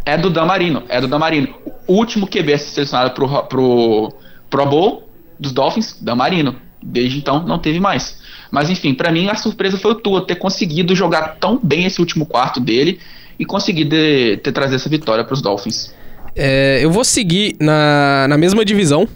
[0.05, 1.53] É do Dan Marino, é do Dan Marino.
[1.87, 4.13] O último QB a ser selecionado pro, pro
[4.49, 5.09] Pro Bowl
[5.39, 6.55] dos Dolphins, Dan Marino.
[6.81, 8.19] Desde então não teve mais.
[8.55, 11.99] Mas enfim, para mim a surpresa foi o Tua ter conseguido jogar tão bem esse
[11.99, 12.99] último quarto dele
[13.37, 15.93] e conseguir de, ter trazer essa vitória para os Dolphins.
[16.33, 19.09] É, eu vou seguir na, na mesma divisão,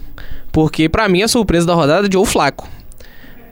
[0.52, 2.68] porque para mim a surpresa da rodada é Joe Flaco.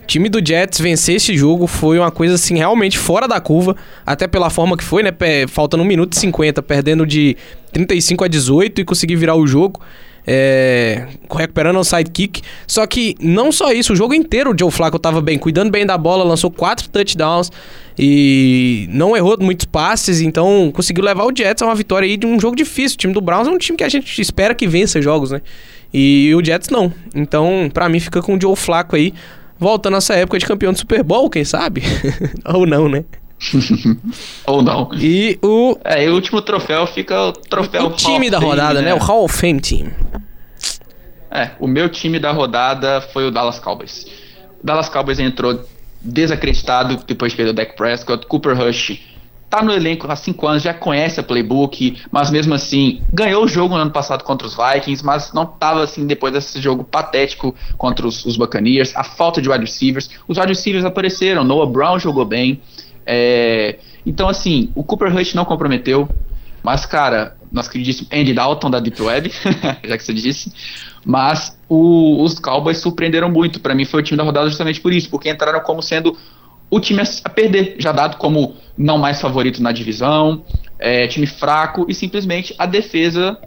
[0.02, 3.74] O time do Jets vencer esse jogo foi uma coisa assim realmente fora da curva,
[4.04, 5.10] até pela forma que foi, né?
[5.48, 7.34] Faltando 1 minuto e 50, perdendo de
[7.72, 9.80] 35 a 18 e conseguir virar o jogo.
[10.30, 12.42] É, recuperando o sidekick.
[12.66, 15.86] Só que não só isso, o jogo inteiro o Joe Flacco tava bem, cuidando bem
[15.86, 17.50] da bola, lançou quatro touchdowns
[17.98, 22.26] e não errou muitos passes, então conseguiu levar o Jets a uma vitória aí de
[22.26, 22.96] um jogo difícil.
[22.96, 25.40] O time do Browns é um time que a gente espera que vença jogos, né?
[25.94, 26.92] E o Jets não.
[27.14, 29.14] Então, para mim, fica com o Joe Flacco aí,
[29.58, 31.82] voltando a essa época de campeão de Super Bowl, quem sabe?
[32.44, 33.02] Ou não, né?
[34.46, 34.90] Ou não.
[34.94, 35.78] E o.
[35.84, 37.86] É, e o último troféu fica o troféu.
[37.86, 38.88] O time da rodada, né?
[38.88, 38.94] né?
[38.94, 39.90] O Hall of Fame Team.
[41.30, 44.06] É, o meu time da rodada foi o Dallas Cowboys.
[44.62, 45.62] O Dallas Cowboys entrou
[46.00, 48.26] desacreditado depois de perder o Dak Prescott.
[48.26, 49.00] Cooper Rush
[49.50, 53.48] tá no elenco há cinco anos, já conhece a playbook, mas mesmo assim ganhou o
[53.48, 57.54] jogo no ano passado contra os Vikings, mas não tava assim depois desse jogo patético
[57.76, 58.94] contra os, os Buccaneers.
[58.94, 60.10] A falta de wide receivers.
[60.26, 61.44] Os wide receivers apareceram.
[61.44, 62.60] Noah Brown jogou bem.
[63.10, 66.06] É, então, assim, o Cooper Rush não comprometeu,
[66.62, 69.32] mas, cara, nosso queridíssimo Andy Dalton da Deep Web,
[69.82, 70.52] já que você disse,
[71.06, 73.60] mas o, os Cowboys surpreenderam muito.
[73.60, 76.18] Para mim, foi o time da rodada justamente por isso, porque entraram como sendo
[76.70, 80.44] o time a perder, já dado como não mais favorito na divisão,
[80.78, 83.38] é, time fraco e simplesmente a defesa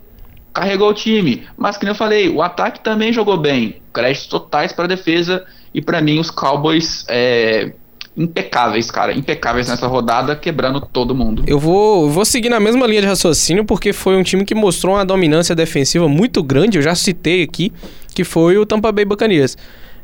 [0.51, 1.45] carregou o time.
[1.55, 5.83] Mas, como eu falei, o ataque também jogou bem, créditos totais para a defesa e
[5.83, 7.73] para mim os Cowboys é,
[8.15, 11.43] impecáveis, cara, impecáveis nessa rodada, quebrando todo mundo.
[11.47, 14.95] Eu vou, vou seguir na mesma linha de raciocínio, porque foi um time que mostrou
[14.95, 17.71] uma dominância defensiva muito grande, eu já citei aqui,
[18.13, 19.57] que foi o Tampa Bay Buccaneers.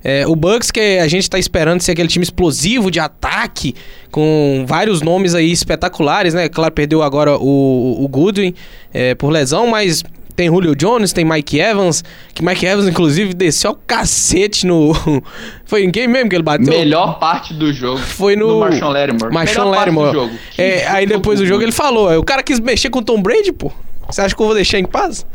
[0.03, 3.75] É, o Bucks que a gente está esperando ser aquele time explosivo de ataque,
[4.11, 6.47] com vários nomes aí espetaculares, né?
[6.47, 8.53] Claro, perdeu agora o, o Goodwin
[8.93, 10.03] é, por lesão, mas
[10.37, 14.93] tem Julio Jones, tem Mike Evans, que Mike Evans, inclusive, desceu o cacete no.
[15.65, 16.71] Foi em quem mesmo que ele bateu?
[16.71, 17.97] Melhor parte do jogo.
[17.97, 18.47] Foi no.
[18.47, 19.33] no Marshawn Lattimore.
[19.33, 20.31] Marshawn Lattimore.
[20.55, 23.51] É, aí depois do jogo ele falou: o cara quis mexer com o Tom Brady,
[23.51, 23.71] pô.
[24.09, 25.25] Você acha que eu vou deixar em paz?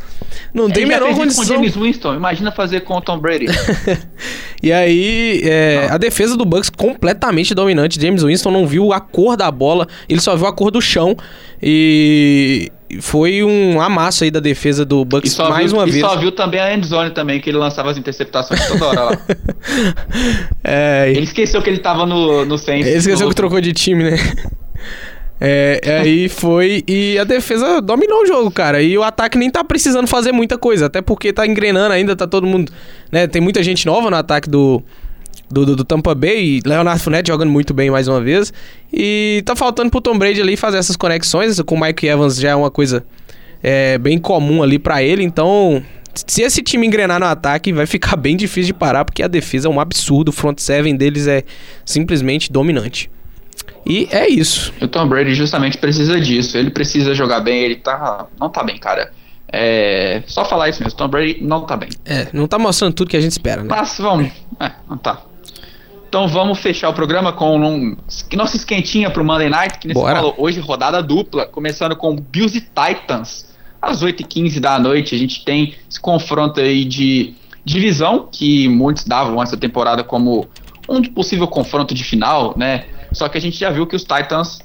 [0.53, 1.45] Não tem Ele menor condição.
[1.45, 3.47] com James Winston, imagina fazer com o Tom Brady.
[4.63, 8.01] e aí, é, a defesa do Bucks completamente dominante.
[8.01, 11.17] James Winston não viu a cor da bola, ele só viu a cor do chão.
[11.63, 12.71] E
[13.01, 16.05] foi um amasso aí da defesa do Bucks mais viu, uma e vez.
[16.05, 19.19] E só viu também a endzone também, que ele lançava as interceptações toda hora lá.
[20.65, 22.87] é, ele esqueceu que ele tava no, no Saints.
[22.87, 24.17] Ele esqueceu que trocou de time, né?
[25.45, 28.81] É, aí foi e a defesa dominou o jogo, cara.
[28.81, 32.29] E o ataque nem tá precisando fazer muita coisa, até porque tá engrenando ainda, tá
[32.29, 32.71] todo mundo,
[33.11, 33.27] né?
[33.27, 34.81] Tem muita gente nova no ataque do
[35.51, 38.53] do, do, do Tampa Bay, e Leonardo Fournette jogando muito bem mais uma vez.
[38.93, 42.51] E tá faltando pro Tom Brady ali fazer essas conexões, com o Mike Evans já
[42.51, 43.05] é uma coisa
[43.61, 45.83] é, bem comum ali para ele, então
[46.15, 49.67] se esse time engrenar no ataque, vai ficar bem difícil de parar, porque a defesa
[49.67, 50.29] é um absurdo.
[50.29, 51.43] O front seven deles é
[51.85, 53.11] simplesmente dominante.
[53.85, 54.73] E é isso.
[54.81, 56.57] O Tom Brady justamente precisa disso.
[56.57, 58.27] Ele precisa jogar bem, ele tá.
[58.39, 59.13] Não tá bem, cara.
[59.53, 60.23] É.
[60.27, 60.97] Só falar isso mesmo.
[60.97, 61.91] Tom Brady não tá bem.
[62.05, 63.69] É, não tá mostrando tudo que a gente espera, né?
[63.71, 64.31] Mas vamos.
[64.61, 65.23] É, não tá.
[66.09, 67.97] Então vamos fechar o programa com um,
[68.35, 72.61] nossa esquentinha pro Monday Night, que nesse falou hoje rodada dupla, começando com Bills e
[72.61, 73.51] Titans.
[73.81, 79.43] Às 8h15 da noite, a gente tem esse confronto aí de divisão, que muitos davam
[79.43, 80.47] essa temporada como
[80.89, 82.85] um possível confronto de final, né?
[83.13, 84.61] Só que a gente já viu que os Titans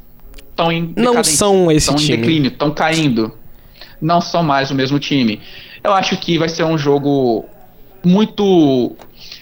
[0.50, 2.00] estão em Não são esse time.
[2.02, 3.32] Estão em declínio, estão caindo.
[4.02, 5.42] Não são mais o mesmo time.
[5.84, 7.46] Eu acho que vai ser um jogo
[8.04, 8.96] muito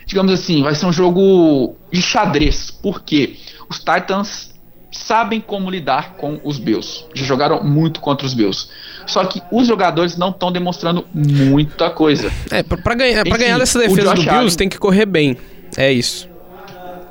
[0.05, 3.35] digamos assim, vai ser um jogo de xadrez, porque
[3.69, 4.53] os Titans
[4.91, 7.05] sabem como lidar com os Bills.
[7.13, 8.69] Já jogaram muito contra os Bills.
[9.05, 12.31] Só que os jogadores não estão demonstrando muita coisa.
[12.49, 15.37] É, para ganhar, pra ganhar dessa defesa do Bills Allen, tem que correr bem.
[15.75, 16.29] É isso.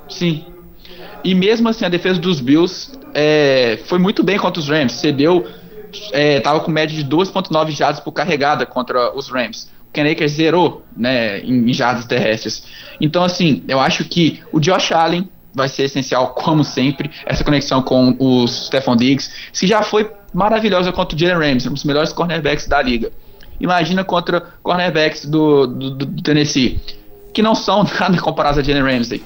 [0.09, 0.45] Sim.
[1.25, 4.93] E mesmo assim, a defesa dos Bills é, foi muito bem contra os Rams.
[4.93, 5.47] Cedeu,
[6.13, 9.73] é, tava com média de 2.9 jardas por carregada contra os Rams.
[9.93, 12.65] Ken Akers zerou né, em, em jardas terrestres.
[13.01, 17.81] Então, assim, eu acho que o Josh Allen vai ser essencial, como sempre, essa conexão
[17.81, 22.13] com o Stephon Diggs, que já foi maravilhosa contra o Jalen Ramsey, um dos melhores
[22.13, 23.13] cornerbacks da liga.
[23.61, 26.81] Imagina contra cornerbacks do, do, do Tennessee,
[27.33, 29.23] que não são nada comparados a Jalen Ramsey.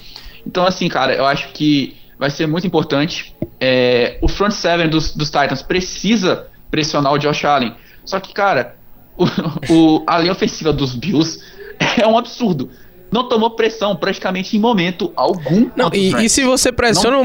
[0.49, 3.37] Então, assim, cara, eu acho que vai ser muito importante.
[3.61, 7.75] É, o front seven dos, dos Titans precisa pressionar o Josh Allen.
[8.03, 8.75] Só que, cara,
[9.15, 9.27] o,
[9.71, 11.39] o, a linha ofensiva dos Bills
[12.01, 12.71] é um absurdo.
[13.13, 15.71] Não tomou pressão praticamente em momento algum.
[15.77, 17.19] Não, e, e, se você pressiona.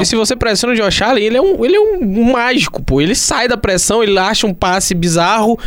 [0.00, 3.00] E se você pressiona o Josh Allen, ele é, um, ele é um mágico, pô.
[3.00, 5.58] Ele sai da pressão, ele acha um passe bizarro.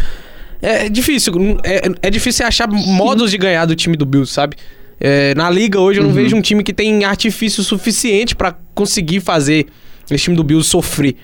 [0.62, 1.34] É difícil.
[1.64, 2.93] É, é difícil achar Sim.
[2.93, 4.57] modos de ganhar do time do Bills, sabe?
[5.00, 6.16] É, na liga hoje eu não uhum.
[6.16, 9.68] vejo um time que tem artifício suficiente para conseguir fazer
[10.10, 11.16] esse time do Bills sofrer.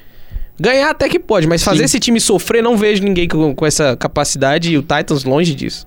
[0.57, 1.85] Ganhar até que pode, mas fazer Sim.
[1.85, 5.85] esse time sofrer, não vejo ninguém com, com essa capacidade e o Titans longe disso.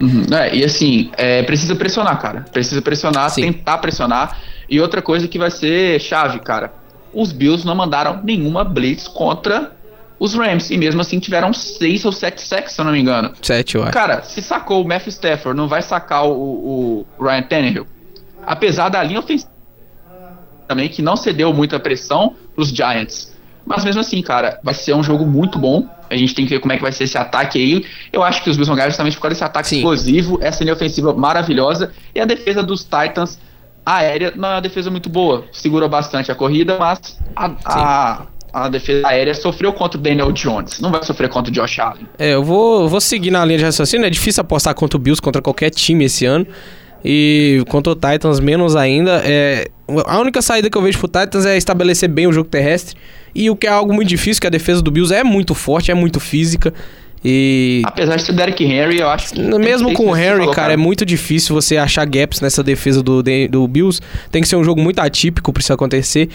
[0.00, 0.26] Uhum.
[0.32, 2.46] É, e assim, é, precisa pressionar, cara.
[2.52, 3.42] Precisa pressionar, Sim.
[3.42, 4.38] tentar pressionar.
[4.68, 6.72] E outra coisa que vai ser chave, cara.
[7.12, 9.72] Os Bills não mandaram nenhuma blitz contra
[10.18, 10.70] os Rams.
[10.70, 13.32] E mesmo assim tiveram seis ou sete sacks, se eu não me engano.
[13.42, 13.92] Sete, eu acho.
[13.92, 17.86] Cara, se sacou o Matthew Stafford, não vai sacar o, o Ryan Tannehill.
[18.46, 19.50] Apesar da linha ofensiva
[20.66, 23.34] também, que não cedeu muita pressão pros Giants.
[23.64, 25.86] Mas mesmo assim, cara, vai ser um jogo muito bom.
[26.08, 27.84] A gente tem que ver como é que vai ser esse ataque aí.
[28.12, 29.76] Eu acho que os Bills vão ganhar justamente por causa desse ataque Sim.
[29.76, 31.92] explosivo, essa linha ofensiva maravilhosa.
[32.14, 33.38] E a defesa dos Titans
[33.84, 35.44] aérea não é uma defesa muito boa.
[35.52, 38.22] Segurou bastante a corrida, mas a, a,
[38.64, 40.80] a, defesa aérea sofreu contra o Daniel Jones.
[40.80, 42.06] Não vai sofrer contra o Josh Allen.
[42.18, 44.06] É, eu vou, vou seguir na linha de raciocínio.
[44.06, 46.46] É difícil apostar contra o Bills, contra qualquer time esse ano.
[47.04, 49.22] E contra o Titans, menos ainda.
[49.24, 49.68] É,
[50.06, 52.96] a única saída que eu vejo pro Titans é estabelecer bem o jogo terrestre.
[53.34, 55.90] E o que é algo muito difícil, que a defesa do Bills é muito forte,
[55.90, 56.74] é muito física.
[57.24, 57.82] E.
[57.84, 59.40] Apesar de ser Derek Henry, eu acho que.
[59.40, 63.22] Mesmo com o Henry, cara, cara, é muito difícil você achar gaps nessa defesa do,
[63.50, 64.00] do Bills.
[64.30, 66.28] Tem que ser um jogo muito atípico pra isso acontecer.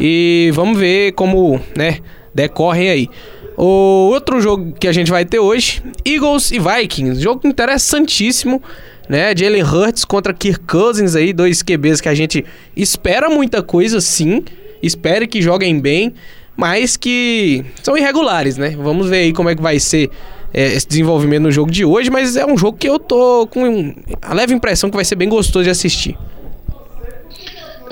[0.00, 1.98] E vamos ver como, né,
[2.34, 3.08] decorrem aí.
[3.56, 7.20] O outro jogo que a gente vai ter hoje, Eagles e Vikings.
[7.20, 8.62] Jogo interessantíssimo
[9.08, 9.34] né?
[9.36, 12.44] Jalen Hurts contra Kirk Cousins aí, dois QBs que a gente
[12.76, 14.42] espera muita coisa sim,
[14.82, 16.14] espere que joguem bem,
[16.56, 18.70] mas que são irregulares, né?
[18.70, 20.10] Vamos ver aí como é que vai ser
[20.52, 23.94] é, esse desenvolvimento no jogo de hoje, mas é um jogo que eu tô com
[24.20, 26.16] a leve impressão que vai ser bem gostoso de assistir.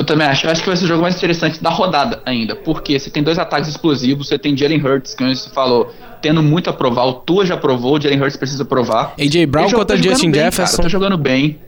[0.01, 0.47] Eu também acho.
[0.47, 2.57] Eu acho que vai ser o jogo mais interessante da rodada ainda.
[2.57, 5.93] Porque você tem dois ataques explosivos, você tem Jalen Hurts, que você falou,
[6.23, 7.05] tendo muito a provar.
[7.05, 9.13] O Tua já provou, o Jalen Hurts precisa provar.
[9.21, 10.77] AJ Brown contra Justin bem, Jefferson.
[10.77, 11.59] Cara, tá jogando bem.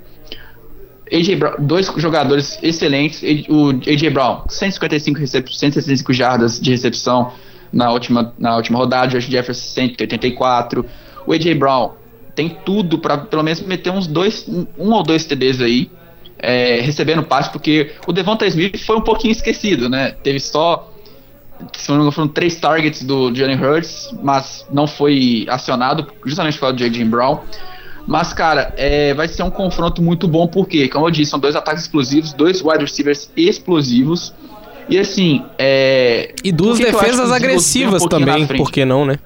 [1.11, 3.23] AJ Brown, dois jogadores excelentes.
[3.49, 7.33] O AJ Brown, 155, recep 165 jardas de recepção
[7.73, 9.09] na última, na última rodada.
[9.09, 10.85] O Justin Jefferson, 184.
[11.27, 11.93] O AJ Brown
[12.35, 15.91] tem tudo para pelo menos meter uns dois, um ou dois TDs aí
[16.43, 20.11] é, recebendo passe, porque o Devonta Smith foi um pouquinho esquecido, né?
[20.23, 20.93] Teve só,
[21.73, 26.55] se não me engano, foram três targets do Jalen Hurts, mas não foi acionado, justamente
[26.55, 27.05] por causa do J.J.
[27.05, 27.39] Brown.
[28.07, 31.55] Mas, cara, é, vai ser um confronto muito bom, porque, como eu disse, são dois
[31.55, 34.35] ataques explosivos, dois wide receivers explosivos.
[34.89, 36.35] E assim, é.
[36.43, 39.19] E duas defesas agressivas um também, por que não, né?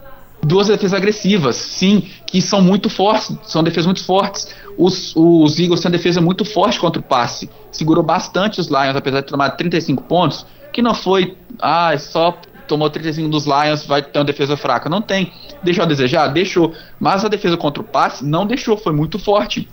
[0.43, 4.49] Duas defesas agressivas, sim, que são muito fortes, são defesas muito fortes.
[4.77, 7.49] Os, os Eagles têm uma defesa muito forte contra o passe.
[7.73, 12.91] Segurou bastante os Lions, apesar de tomar 35 pontos, que não foi, ah, só tomou
[12.91, 14.89] 35 dos Lions, vai ter uma defesa fraca.
[14.89, 15.33] Não tem.
[15.63, 16.29] Deixou a desejar?
[16.29, 16.75] Deixou.
[16.99, 19.69] Mas a defesa contra o passe não deixou, foi muito forte.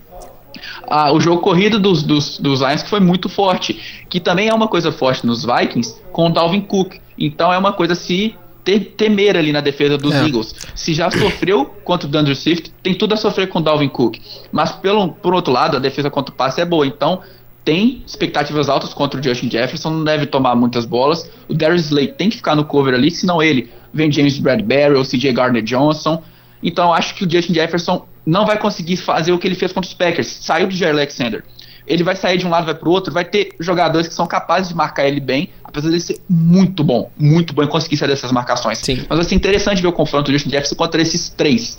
[0.87, 4.53] Ah, o jogo corrido dos, dos, dos Lions que foi muito forte, que também é
[4.53, 6.95] uma coisa forte nos Vikings com o Dalvin Cook.
[7.17, 10.25] Então é uma coisa se ter, temer ali na defesa dos é.
[10.25, 10.55] Eagles.
[10.75, 14.17] Se já sofreu contra o Dandre Swift, tem tudo a sofrer com o Dalvin Cook.
[14.51, 16.85] Mas pelo, por outro lado, a defesa contra o passe é boa.
[16.85, 17.21] Então
[17.63, 21.29] tem expectativas altas contra o Justin Jefferson, não deve tomar muitas bolas.
[21.47, 25.03] O Darius Slay tem que ficar no cover ali, senão ele vem James Bradbury ou
[25.03, 26.21] CJ Gardner Johnson.
[26.61, 29.71] Então eu acho que o Justin Jefferson não vai conseguir fazer o que ele fez
[29.71, 30.27] contra os Packers.
[30.27, 31.43] Saiu do Jair Alexander.
[31.85, 34.25] Ele vai sair de um lado, vai para o outro, vai ter jogadores que são
[34.25, 38.07] capazes de marcar ele bem, apesar dele ser muito bom, muito bom em conseguir sair
[38.07, 38.77] dessas marcações.
[38.77, 39.05] Sim.
[39.09, 41.77] Mas vai ser interessante ver o confronto do Justin Jefferson contra esses três.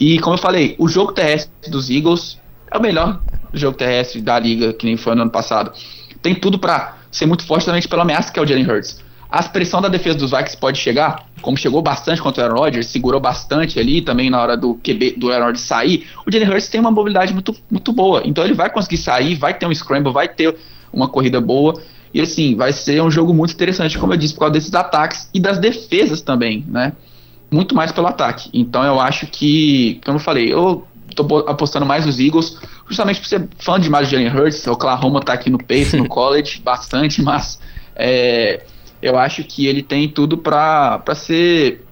[0.00, 2.38] E como eu falei, o jogo terrestre dos Eagles
[2.76, 3.20] é o melhor
[3.52, 5.72] jogo terrestre da liga, que nem foi no ano passado.
[6.22, 9.04] Tem tudo para ser muito forte também pela ameaça que é o Jalen Hurts.
[9.28, 12.86] A pressão da defesa dos Vikings pode chegar, como chegou bastante contra o Aaron Rodgers,
[12.86, 16.06] segurou bastante ali também na hora do QB do Aaron Rodgers sair.
[16.24, 19.52] O Jalen Hurts tem uma mobilidade muito, muito boa, então ele vai conseguir sair, vai
[19.54, 20.54] ter um scramble, vai ter
[20.92, 21.74] uma corrida boa.
[22.14, 25.28] E assim, vai ser um jogo muito interessante, como eu disse, por causa desses ataques
[25.34, 26.92] e das defesas também, né?
[27.50, 28.48] Muito mais pelo ataque.
[28.54, 30.86] Então eu acho que, como eu falei, eu
[31.16, 32.58] tô apostando mais nos Eagles,
[32.88, 34.66] justamente por ser fã demais de Jalen Hurts.
[34.66, 37.58] O Oklahoma tá aqui no pace, no college, bastante, mas
[37.96, 38.62] é,
[39.02, 41.84] eu acho que ele tem tudo para ser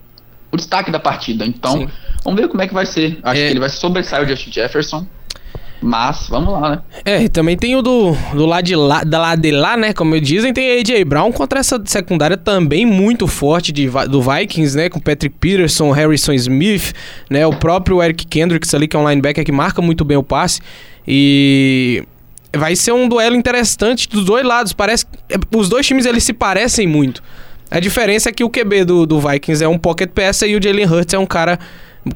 [0.53, 1.45] o destaque da partida.
[1.45, 1.89] Então, Sim.
[2.23, 3.19] vamos ver como é que vai ser.
[3.23, 3.47] Acho é...
[3.47, 5.07] que ele vai sobressair o Justin Jefferson.
[5.81, 6.83] Mas, vamos lá, né?
[7.05, 9.93] É, e também tem o do, do lado de lá, da lado de lá, né?
[9.93, 14.89] Como dizem, tem AJ Brown contra essa secundária também muito forte de, do Vikings, né?
[14.89, 16.95] Com Patrick Peterson, Harrison Smith,
[17.29, 17.47] né?
[17.47, 20.61] O próprio Eric Kendricks ali, que é um linebacker que marca muito bem o passe.
[21.07, 22.03] E
[22.57, 24.73] vai ser um duelo interessante dos dois lados.
[24.73, 27.23] Parece é, os dois times eles se parecem muito.
[27.71, 30.63] A diferença é que o QB do, do Vikings é um pocket passer e o
[30.63, 31.59] Jalen Hurts é um cara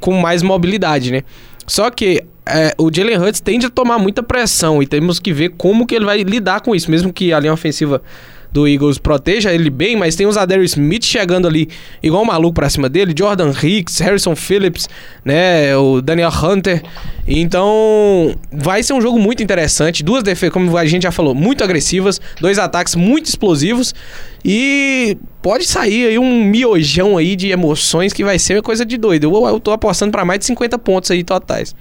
[0.01, 1.23] com mais mobilidade, né?
[1.67, 5.51] Só que é, o Jalen Hurts tende a tomar muita pressão e temos que ver
[5.51, 8.03] como que ele vai lidar com isso, mesmo que a linha ofensiva
[8.51, 11.69] do Eagles proteja ele bem, mas tem o Zadar Smith chegando ali
[12.03, 14.89] igual um maluco pra cima dele, Jordan Hicks, Harrison Phillips,
[15.25, 16.83] né, o Daniel Hunter.
[17.27, 21.63] Então, vai ser um jogo muito interessante, duas defesas, como a gente já falou, muito
[21.63, 23.95] agressivas, dois ataques muito explosivos
[24.43, 28.97] e pode sair aí um miojão aí de emoções que vai ser uma coisa de
[28.97, 29.25] doido.
[29.25, 31.75] Eu, eu tô apostando para mais de 50 pontos aí totais.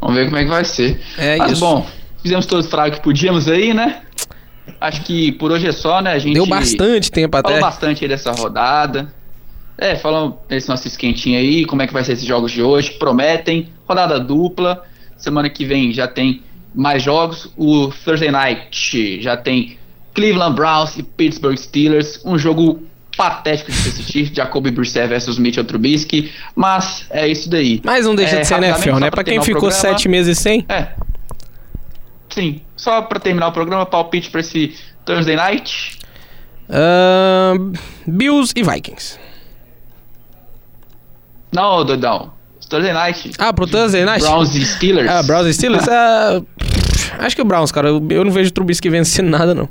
[0.00, 1.00] Vamos ver como é que vai ser.
[1.16, 1.60] É Mas isso.
[1.60, 1.86] bom,
[2.22, 4.02] fizemos todo o estrago que podíamos aí, né?
[4.80, 6.12] Acho que por hoje é só, né?
[6.12, 7.48] A gente deu bastante tempo até.
[7.48, 9.12] Falou bastante aí dessa rodada.
[9.76, 12.92] É, falamos desse nosso esquentinho aí, como é que vai ser esses jogos de hoje.
[12.92, 14.82] Prometem, rodada dupla.
[15.16, 16.42] Semana que vem já tem
[16.74, 17.50] mais jogos.
[17.56, 19.78] O Thursday Night já tem
[20.12, 22.20] Cleveland Browns e Pittsburgh Steelers.
[22.24, 22.82] Um jogo
[23.16, 27.80] patético de se assistir, Jacoby Brissett versus Mitchell Trubisky, mas é isso daí.
[27.84, 29.10] Mas não deixa é, de ser NFL, né?
[29.10, 30.64] Pra quem ficou programa, sete meses sem.
[30.68, 30.88] É.
[32.28, 35.98] Sim, só pra terminar o programa, palpite pra esse Thursday Night.
[36.68, 37.72] Uh,
[38.06, 39.18] Bills e Vikings.
[41.52, 42.32] Não, doidão.
[42.68, 43.30] Thursday Night.
[43.38, 44.24] Ah, pro Thursday Night?
[44.24, 45.08] Browns e Steelers.
[45.08, 45.86] Ah, Browns e Steelers?
[45.86, 46.44] uh,
[47.18, 47.88] acho que o Browns, cara.
[47.88, 49.68] Eu não vejo o Trubisky vencendo nada, não.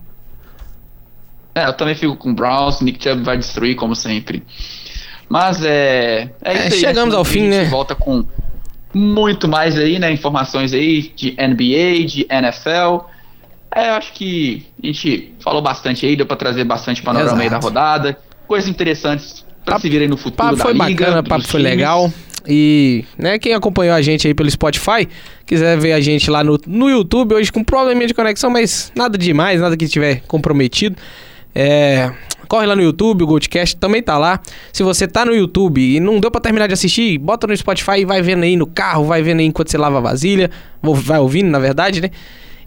[1.55, 4.43] É, eu também fico com o Browns, Nick Chubb vai destruir, como sempre.
[5.29, 6.29] Mas é.
[6.43, 6.79] É, é isso aí.
[6.79, 7.65] Chegamos ao fim, né?
[7.65, 8.25] volta com
[8.93, 10.11] muito mais aí, né?
[10.11, 13.05] Informações aí de NBA, de NFL.
[13.75, 17.49] É, eu acho que a gente falou bastante aí, deu pra trazer bastante panorama aí
[17.49, 18.17] da rodada.
[18.47, 21.05] Coisas interessantes pra papo, se virem no futuro papo da foi liga.
[21.05, 22.13] Bacana, papo foi legal.
[22.47, 25.07] E, né, quem acompanhou a gente aí pelo Spotify,
[25.45, 29.17] quiser ver a gente lá no, no YouTube, hoje com probleminha de conexão, mas nada
[29.17, 30.97] demais, nada que estiver comprometido.
[31.55, 32.11] É,
[32.47, 34.39] corre lá no YouTube, o Goldcast também tá lá.
[34.71, 37.99] Se você tá no YouTube e não deu para terminar de assistir, bota no Spotify
[37.99, 40.49] e vai vendo aí no carro, vai vendo aí enquanto você lava a vasilha,
[40.81, 42.09] vai ouvindo, na verdade, né?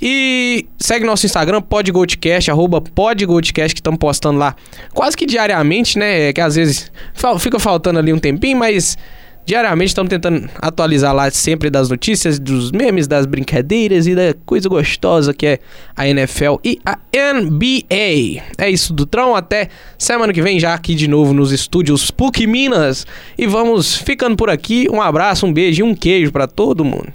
[0.01, 4.55] E segue nosso Instagram, podgoldcast, arroba podgoldcast, que estamos postando lá
[4.93, 6.29] quase que diariamente, né?
[6.29, 6.93] É que às vezes
[7.39, 8.99] fica faltando ali um tempinho, mas
[9.47, 14.69] Diariamente estamos tentando atualizar lá sempre das notícias, dos memes, das brincadeiras e da coisa
[14.69, 15.59] gostosa que é
[15.95, 16.99] a NFL e a
[17.33, 18.43] NBA.
[18.59, 19.37] É isso, Dutrão.
[19.37, 23.07] Até semana que vem já aqui de novo nos estúdios PUC Minas.
[23.39, 24.89] E vamos ficando por aqui.
[24.91, 27.13] Um abraço, um beijo e um queijo para todo mundo.